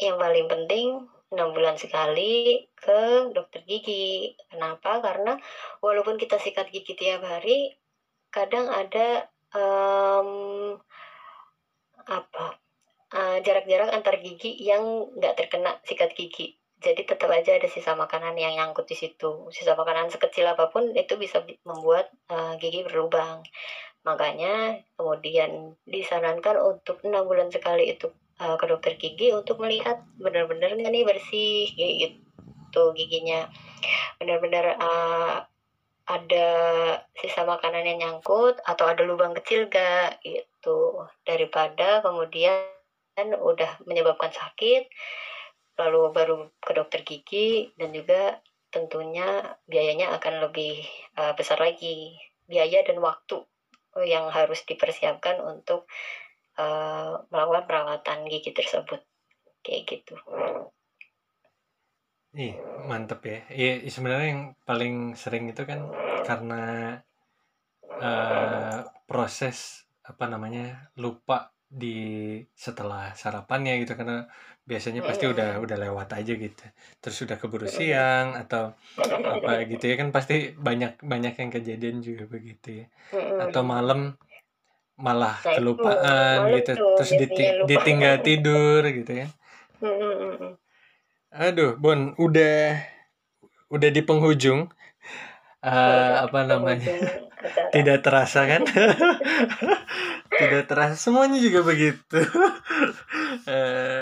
yang 0.00 0.16
paling 0.16 0.46
penting 0.48 1.08
enam 1.30 1.54
bulan 1.54 1.78
sekali 1.78 2.66
ke 2.76 3.32
dokter 3.32 3.64
gigi. 3.64 4.36
Kenapa? 4.50 5.00
Karena 5.00 5.38
walaupun 5.80 6.18
kita 6.20 6.36
sikat 6.36 6.68
gigi 6.68 6.92
tiap 6.98 7.24
hari 7.24 7.74
kadang 8.30 8.70
ada 8.70 9.26
um, 9.54 10.78
apa 12.06 12.58
uh, 13.14 13.38
jarak-jarak 13.42 13.90
antar 13.90 14.18
gigi 14.22 14.54
yang 14.58 15.10
nggak 15.18 15.34
terkena 15.38 15.78
sikat 15.82 16.14
gigi 16.14 16.59
jadi 16.80 17.04
tetap 17.04 17.28
aja 17.28 17.60
ada 17.60 17.68
sisa 17.68 17.92
makanan 17.92 18.40
yang 18.40 18.56
nyangkut 18.56 18.88
di 18.88 18.96
situ. 18.96 19.52
Sisa 19.52 19.76
makanan 19.76 20.08
sekecil 20.08 20.48
apa 20.48 20.72
pun 20.72 20.96
itu 20.96 21.20
bisa 21.20 21.44
membuat 21.68 22.08
uh, 22.32 22.56
gigi 22.56 22.88
berlubang. 22.88 23.44
Makanya 24.08 24.80
kemudian 24.96 25.76
disarankan 25.84 26.56
untuk 26.56 27.04
enam 27.04 27.28
bulan 27.28 27.52
sekali 27.52 27.92
itu 27.92 28.08
uh, 28.40 28.56
ke 28.56 28.64
dokter 28.64 28.96
gigi 28.96 29.28
untuk 29.36 29.60
melihat 29.60 30.00
benar-benar 30.16 30.72
nggak 30.72 30.88
nih 30.88 31.04
bersih 31.04 31.68
gitu 31.76 32.96
giginya. 32.96 33.44
Benar-benar 34.16 34.80
uh, 34.80 35.44
ada 36.08 36.48
sisa 37.14 37.44
makanan 37.44 37.86
yang 37.86 37.98
nyangkut 38.02 38.58
atau 38.66 38.90
ada 38.90 39.06
lubang 39.06 39.30
kecil 39.36 39.70
gak 39.70 40.18
gitu 40.26 41.06
daripada 41.22 42.02
kemudian 42.02 42.66
udah 43.20 43.78
menyebabkan 43.86 44.34
sakit 44.34 44.90
lalu 45.80 46.12
baru 46.12 46.36
ke 46.60 46.72
dokter 46.76 47.00
gigi 47.00 47.72
dan 47.80 47.96
juga 47.96 48.44
tentunya 48.68 49.56
biayanya 49.66 50.14
akan 50.20 50.46
lebih 50.46 50.84
uh, 51.16 51.32
besar 51.34 51.58
lagi 51.58 52.14
biaya 52.46 52.84
dan 52.86 53.00
waktu 53.00 53.42
yang 54.06 54.30
harus 54.30 54.62
dipersiapkan 54.68 55.42
untuk 55.42 55.90
uh, 56.60 57.18
melakukan 57.32 57.64
perawatan 57.66 58.30
gigi 58.30 58.54
tersebut 58.54 59.02
kayak 59.66 59.82
gitu. 59.88 60.14
Ih, 62.38 62.54
mantep 62.86 63.26
ya. 63.26 63.38
Iya, 63.50 63.72
sebenarnya 63.90 64.28
yang 64.30 64.44
paling 64.62 65.18
sering 65.18 65.50
itu 65.50 65.66
kan 65.66 65.90
karena 66.22 66.94
uh, 67.98 68.86
proses 69.10 69.82
apa 70.06 70.30
namanya 70.30 70.94
lupa 70.94 71.50
di 71.70 71.96
setelah 72.58 73.14
sarapannya 73.14 73.86
gitu 73.86 73.94
karena 73.94 74.26
biasanya 74.66 75.06
pasti 75.06 75.30
udah 75.30 75.62
udah 75.62 75.76
lewat 75.78 76.18
aja 76.18 76.34
gitu. 76.34 76.64
Terus 76.98 77.16
udah 77.22 77.36
keburu 77.38 77.70
siang 77.70 78.34
atau 78.34 78.74
apa 79.38 79.70
gitu 79.70 79.86
ya 79.86 79.94
kan 79.94 80.10
pasti 80.10 80.50
banyak 80.58 80.98
banyak 80.98 81.34
yang 81.38 81.50
kejadian 81.54 81.96
juga 82.02 82.26
begitu 82.26 82.84
ya. 82.84 82.86
Atau 83.38 83.62
malam 83.62 84.18
malah 85.00 85.40
nah, 85.40 85.56
kelupaan 85.56 86.38
gitu 86.60 86.76
terus 86.76 87.10
diting 87.16 87.64
ditinggal 87.64 88.20
tidur 88.20 88.84
gitu 88.84 89.12
ya. 89.24 89.26
Aduh, 91.30 91.78
Bon, 91.78 92.12
udah 92.18 92.82
udah 93.70 93.88
di 93.94 94.02
penghujung. 94.02 94.68
Uh, 95.62 96.26
apa 96.26 96.44
namanya? 96.44 96.90
Tidak 97.72 97.98
terasa 98.02 98.44
kan? 98.44 98.66
Tidak 100.40 100.64
terasa. 100.66 100.96
Semuanya 100.96 101.38
juga 101.38 101.60
begitu. 101.62 102.18
uh, 103.48 104.00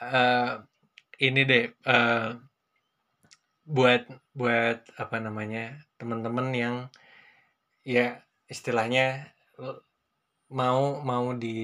uh, 0.14 0.50
ini 1.18 1.40
deh 1.46 1.64
uh, 1.86 2.38
buat 3.64 4.02
buat 4.36 4.78
apa 5.00 5.16
namanya 5.18 5.80
teman-teman 5.96 6.48
yang 6.52 6.76
ya 7.86 8.20
istilahnya 8.50 9.32
mau 10.52 11.00
mau 11.00 11.32
di 11.34 11.56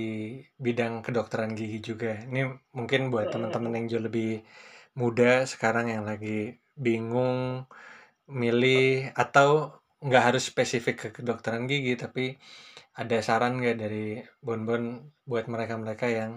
bidang 0.58 1.04
kedokteran 1.04 1.54
gigi 1.54 1.94
juga. 1.94 2.18
Ini 2.26 2.50
mungkin 2.74 3.12
buat 3.12 3.30
teman-teman 3.30 3.76
yang 3.78 3.86
jauh 3.90 4.04
lebih 4.08 4.42
muda 4.98 5.46
sekarang 5.46 5.92
yang 5.94 6.04
lagi 6.08 6.58
bingung 6.74 7.68
milih 8.30 9.12
atau 9.14 9.80
nggak 10.00 10.24
harus 10.32 10.48
spesifik 10.48 10.96
ke 10.96 11.08
kedokteran 11.20 11.68
gigi 11.68 11.94
tapi 11.98 12.40
ada 12.96 13.18
saran 13.22 13.62
nggak 13.62 13.76
dari 13.78 14.18
Bon-Bon 14.42 14.98
buat 15.22 15.46
mereka-mereka 15.46 16.10
yang 16.10 16.32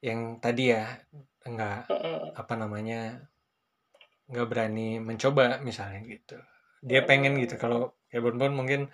yang 0.00 0.40
tadi 0.40 0.72
ya 0.72 0.96
nggak 1.44 1.92
apa 2.36 2.54
namanya 2.56 3.20
nggak 4.30 4.48
berani 4.48 4.96
mencoba 5.02 5.60
misalnya 5.60 6.00
gitu. 6.08 6.40
Dia 6.80 7.04
pengen 7.04 7.36
gitu 7.36 7.60
kalau 7.60 8.00
kayak 8.08 8.24
Bon-Bon 8.24 8.54
mungkin 8.56 8.88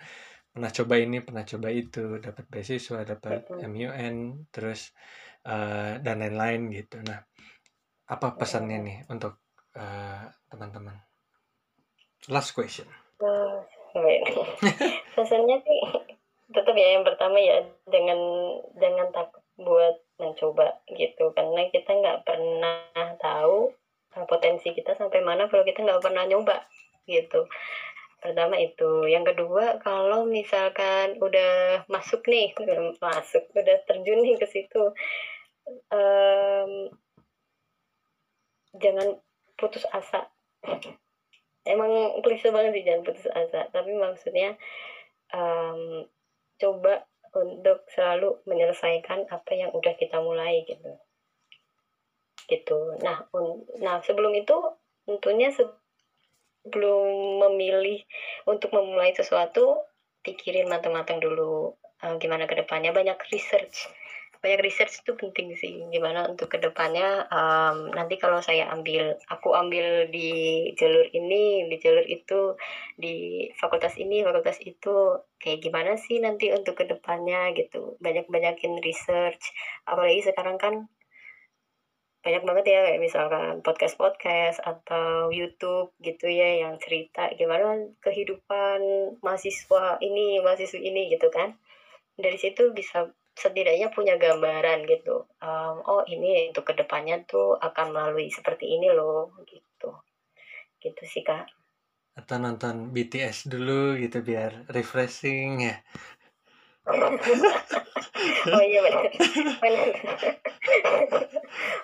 pernah 0.51 0.73
coba 0.73 0.95
ini 0.99 1.21
pernah 1.23 1.45
coba 1.45 1.69
itu 1.71 2.17
dapat 2.19 2.45
beasiswa 2.49 3.05
dapat 3.07 3.45
MUN 3.63 4.49
terus 4.51 4.91
uh, 5.47 6.01
dan 6.03 6.19
lain-lain 6.19 6.73
gitu. 6.75 6.99
Nah 7.05 7.23
apa 8.07 8.35
pesannya 8.35 8.77
nih 8.83 8.97
untuk 9.07 9.39
uh, 9.79 10.27
teman-teman? 10.51 10.97
Last 12.27 12.51
question. 12.51 12.89
Uh, 13.23 13.63
pesannya 15.15 15.57
sih 15.63 16.06
tetap 16.47 16.75
ya 16.79 16.95
yang 16.99 17.03
pertama 17.03 17.37
ya 17.39 17.67
dengan 17.87 18.19
jangan 18.79 19.11
takut 19.11 19.43
buat 19.59 19.95
mencoba 20.21 20.79
gitu. 20.93 21.33
Karena 21.35 21.67
kita 21.73 21.91
nggak 21.91 22.19
pernah 22.23 22.79
tahu 23.19 23.73
potensi 24.25 24.73
kita 24.73 24.97
sampai 24.97 25.21
mana 25.21 25.45
kalau 25.51 25.61
kita 25.67 25.83
nggak 25.83 26.01
pernah 26.01 26.23
nyoba 26.25 26.63
gitu. 27.05 27.45
Pertama 28.17 28.57
itu. 28.57 29.05
Yang 29.05 29.35
kedua 29.35 29.77
kalau 29.83 30.25
misalkan 30.25 31.21
udah 31.21 31.85
masuk 31.91 32.25
nih 32.25 32.55
udah 32.57 32.97
masuk 32.97 33.43
udah 33.53 33.77
terjun 33.85 34.25
nih 34.25 34.39
ke 34.41 34.47
situ 34.49 34.93
um, 35.91 36.71
jangan 38.77 39.19
putus 39.59 39.83
asa. 39.91 40.31
Emang 41.67 42.23
klise 42.23 42.47
banget 42.49 42.79
sih 42.79 42.85
jangan 42.87 43.03
putus 43.03 43.27
asa. 43.27 43.67
Tapi 43.69 43.91
maksudnya 43.93 44.55
um, 45.35 46.07
coba 46.57 47.05
untuk 47.37 47.85
selalu 47.93 48.41
menyelesaikan 48.49 49.29
apa 49.29 49.51
yang 49.53 49.69
udah 49.73 49.93
kita 49.97 50.17
mulai 50.21 50.65
gitu. 50.65 50.97
Gitu. 52.47 52.79
Nah 53.03 53.27
nah 53.81 54.01
sebelum 54.01 54.33
itu 54.33 54.55
tentunya 55.07 55.53
belum 56.67 57.39
memilih 57.47 58.03
untuk 58.43 58.75
memulai 58.75 59.15
sesuatu 59.15 59.79
pikirin 60.25 60.67
matang-matang 60.67 61.23
dulu 61.23 61.79
uh, 62.03 62.15
gimana 62.19 62.43
ke 62.43 62.59
depannya 62.59 62.91
banyak 62.91 63.15
research 63.31 63.87
banyak 64.39 64.61
research 64.63 65.01
itu 65.01 65.13
penting 65.17 65.53
sih 65.57 65.85
gimana 65.89 66.29
untuk 66.29 66.51
ke 66.53 66.57
depannya 66.61 67.25
um, 67.31 67.91
nanti 67.91 68.15
kalau 68.21 68.39
saya 68.39 68.69
ambil 68.71 69.17
aku 69.27 69.53
ambil 69.53 70.07
di 70.11 70.71
jalur 70.77 71.05
ini 71.11 71.67
di 71.67 71.75
jalur 71.81 72.05
itu 72.05 72.55
di 72.97 73.47
fakultas 73.57 73.97
ini 73.97 74.21
fakultas 74.21 74.57
itu 74.63 75.21
kayak 75.37 75.61
gimana 75.61 75.95
sih 75.97 76.17
nanti 76.17 76.49
untuk 76.51 76.81
ke 76.81 76.85
depannya 76.89 77.53
gitu. 77.53 77.95
Banyak 78.01 78.29
banyakin 78.29 78.81
research. 78.81 79.53
Apalagi 79.85 80.25
sekarang 80.25 80.57
kan 80.57 80.73
banyak 82.25 82.43
banget 82.43 82.65
ya 82.75 82.79
kayak 82.83 82.99
misalkan 82.99 83.63
podcast-podcast 83.63 84.59
atau 84.59 85.31
YouTube 85.31 85.95
gitu 86.03 86.27
ya 86.27 86.67
yang 86.67 86.75
cerita 86.81 87.31
gimana 87.39 87.87
kehidupan 88.03 88.81
mahasiswa 89.23 90.01
ini 90.03 90.43
mahasiswa 90.43 90.81
ini 90.81 91.13
gitu 91.13 91.29
kan. 91.31 91.55
Dari 92.17 92.35
situ 92.35 92.73
bisa 92.73 93.13
setidaknya 93.37 93.93
punya 93.93 94.17
gambaran 94.17 94.89
gitu. 94.89 95.29
Um, 95.37 95.85
oh 95.85 96.01
ini 96.09 96.49
untuk 96.49 96.65
ke 96.65 96.73
depannya 96.73 97.21
tuh 97.29 97.53
akan 97.61 97.93
melalui 97.93 98.33
seperti 98.33 98.65
ini 98.65 98.89
loh 98.89 99.29
gitu. 99.45 99.93
Gitu 100.81 101.01
sih 101.05 101.21
kak. 101.21 101.45
Atau 102.17 102.41
nonton 102.41 102.89
BTS 102.89 103.45
dulu 103.45 103.93
gitu 104.01 104.25
biar 104.25 104.65
refreshing 104.73 105.69
ya. 105.69 105.77
Oh 108.47 108.63
iya 108.63 108.79
benar 108.81 109.11
benar 109.61 109.91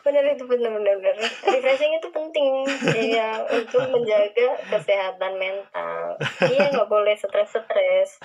benar 0.02 0.24
itu 0.34 0.44
benar 0.50 0.72
benar 0.74 0.96
benar 0.98 1.30
refreshing 1.46 1.92
itu 1.94 2.10
penting. 2.10 2.66
Ya 3.14 3.38
untuk 3.46 3.84
menjaga 3.94 4.50
kesehatan 4.74 5.38
mental. 5.38 6.18
Iya 6.42 6.74
nggak 6.74 6.90
boleh 6.90 7.14
stres 7.14 7.54
stres 7.54 8.18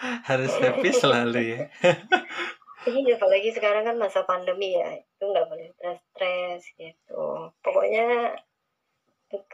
harus 0.00 0.52
happy 0.58 0.90
selalu 0.90 1.40
ya 1.54 1.60
iya 2.88 3.16
apalagi 3.16 3.50
sekarang 3.52 3.88
kan 3.88 3.96
masa 3.96 4.24
pandemi 4.28 4.76
ya 4.76 5.00
itu 5.00 5.24
nggak 5.24 5.48
boleh 5.48 5.68
stres 5.76 6.00
stres 6.12 6.62
gitu. 6.76 7.52
Pokoknya 7.64 8.36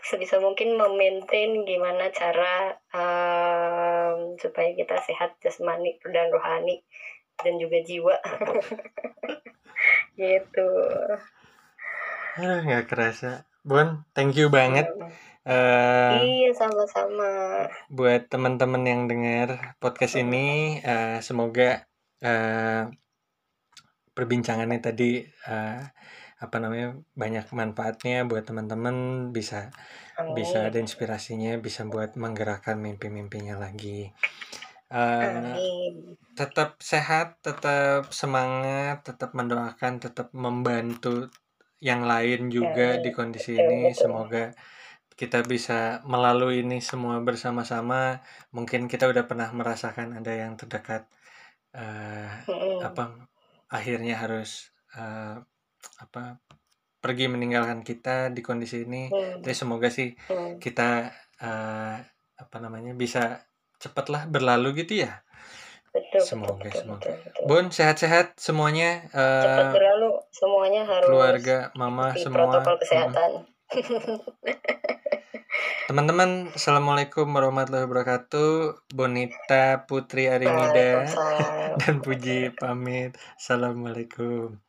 sebisa 0.05 0.43
mungkin 0.43 0.77
memaintain 0.77 1.65
gimana 1.65 2.13
cara 2.13 2.77
um, 2.93 4.37
supaya 4.37 4.77
kita 4.77 5.01
sehat 5.01 5.39
jasmani 5.41 5.97
dan 6.05 6.29
rohani 6.29 6.85
dan 7.41 7.57
juga 7.57 7.79
jiwa. 7.85 8.17
Gitu. 10.21 10.71
Nggak 12.37 12.85
kerasa. 12.93 13.49
Bon 13.65 14.05
thank 14.13 14.37
you 14.37 14.53
banget. 14.53 14.89
Uh, 15.41 16.21
iya 16.21 16.53
sama-sama. 16.53 17.65
buat 17.89 18.29
teman-teman 18.29 18.85
yang 18.85 19.03
dengar 19.09 19.73
podcast 19.81 20.21
ini 20.21 20.77
uh, 20.85 21.25
semoga 21.25 21.89
uh, 22.21 22.93
perbincangannya 24.21 24.85
tadi 24.85 25.25
uh, 25.49 25.81
apa 26.41 26.57
namanya 26.61 27.01
banyak 27.17 27.49
manfaatnya 27.57 28.29
buat 28.29 28.45
teman-teman 28.45 29.29
bisa 29.33 29.73
Amin. 30.21 30.37
bisa 30.37 30.69
ada 30.69 30.77
inspirasinya 30.77 31.57
bisa 31.57 31.89
buat 31.89 32.21
menggerakkan 32.21 32.77
mimpi-mimpinya 32.77 33.57
lagi. 33.57 34.13
Uh, 34.93 35.57
tetap 36.37 36.77
sehat 36.85 37.41
tetap 37.41 38.13
semangat 38.13 39.07
tetap 39.09 39.33
mendoakan 39.33 40.03
tetap 40.03 40.29
membantu 40.37 41.33
yang 41.81 42.05
lain 42.05 42.53
juga 42.53 43.01
Amin. 43.01 43.05
di 43.05 43.11
kondisi 43.17 43.57
ini. 43.57 43.97
semoga 43.97 44.53
kita 45.17 45.45
bisa 45.45 46.01
melalui 46.09 46.65
ini 46.65 46.81
semua 46.81 47.21
bersama-sama. 47.21 48.25
Mungkin 48.57 48.89
kita 48.89 49.05
udah 49.09 49.29
pernah 49.29 49.53
merasakan 49.53 50.17
ada 50.17 50.33
yang 50.33 50.57
terdekat 50.57 51.05
uh, 51.77 52.29
apa 52.81 53.30
akhirnya 53.71 54.19
harus 54.19 54.75
uh, 54.99 55.39
apa 56.03 56.43
pergi 57.01 57.33
meninggalkan 57.33 57.81
kita 57.81 58.29
di 58.35 58.45
kondisi 58.45 58.85
ini. 58.85 59.09
Hmm. 59.09 59.41
Jadi 59.41 59.57
semoga 59.57 59.89
sih 59.89 60.13
hmm. 60.13 60.61
kita 60.61 61.09
uh, 61.41 61.97
apa 62.37 62.57
namanya 62.61 62.93
bisa 62.93 63.47
cepatlah 63.81 64.29
berlalu 64.29 64.85
gitu 64.85 65.09
ya. 65.09 65.25
Betul, 65.91 66.23
semoga 66.23 66.63
betul, 66.63 66.87
semoga. 66.87 67.03
Betul, 67.03 67.15
betul, 67.25 67.45
Bun 67.51 67.67
sehat-sehat 67.73 68.39
semuanya. 68.39 69.11
Uh, 69.11 69.43
Cepat 69.43 69.67
berlalu 69.75 70.11
semuanya 70.31 70.83
harus. 70.87 71.09
Keluarga, 71.09 71.59
mama, 71.75 72.15
semua. 72.15 72.37
Protokol 72.47 72.77
kesehatan. 72.79 73.31
mama. 73.33 73.49
Hmm. 73.71 74.19
Teman-teman, 75.87 76.51
Assalamualaikum 76.59 77.31
warahmatullahi 77.31 77.87
wabarakatuh. 77.87 78.83
Bonita 78.91 79.87
Putri 79.87 80.27
Arimida 80.27 81.07
dan 81.79 82.03
Puji 82.03 82.51
pamit. 82.59 83.15
Assalamualaikum. 83.39 84.59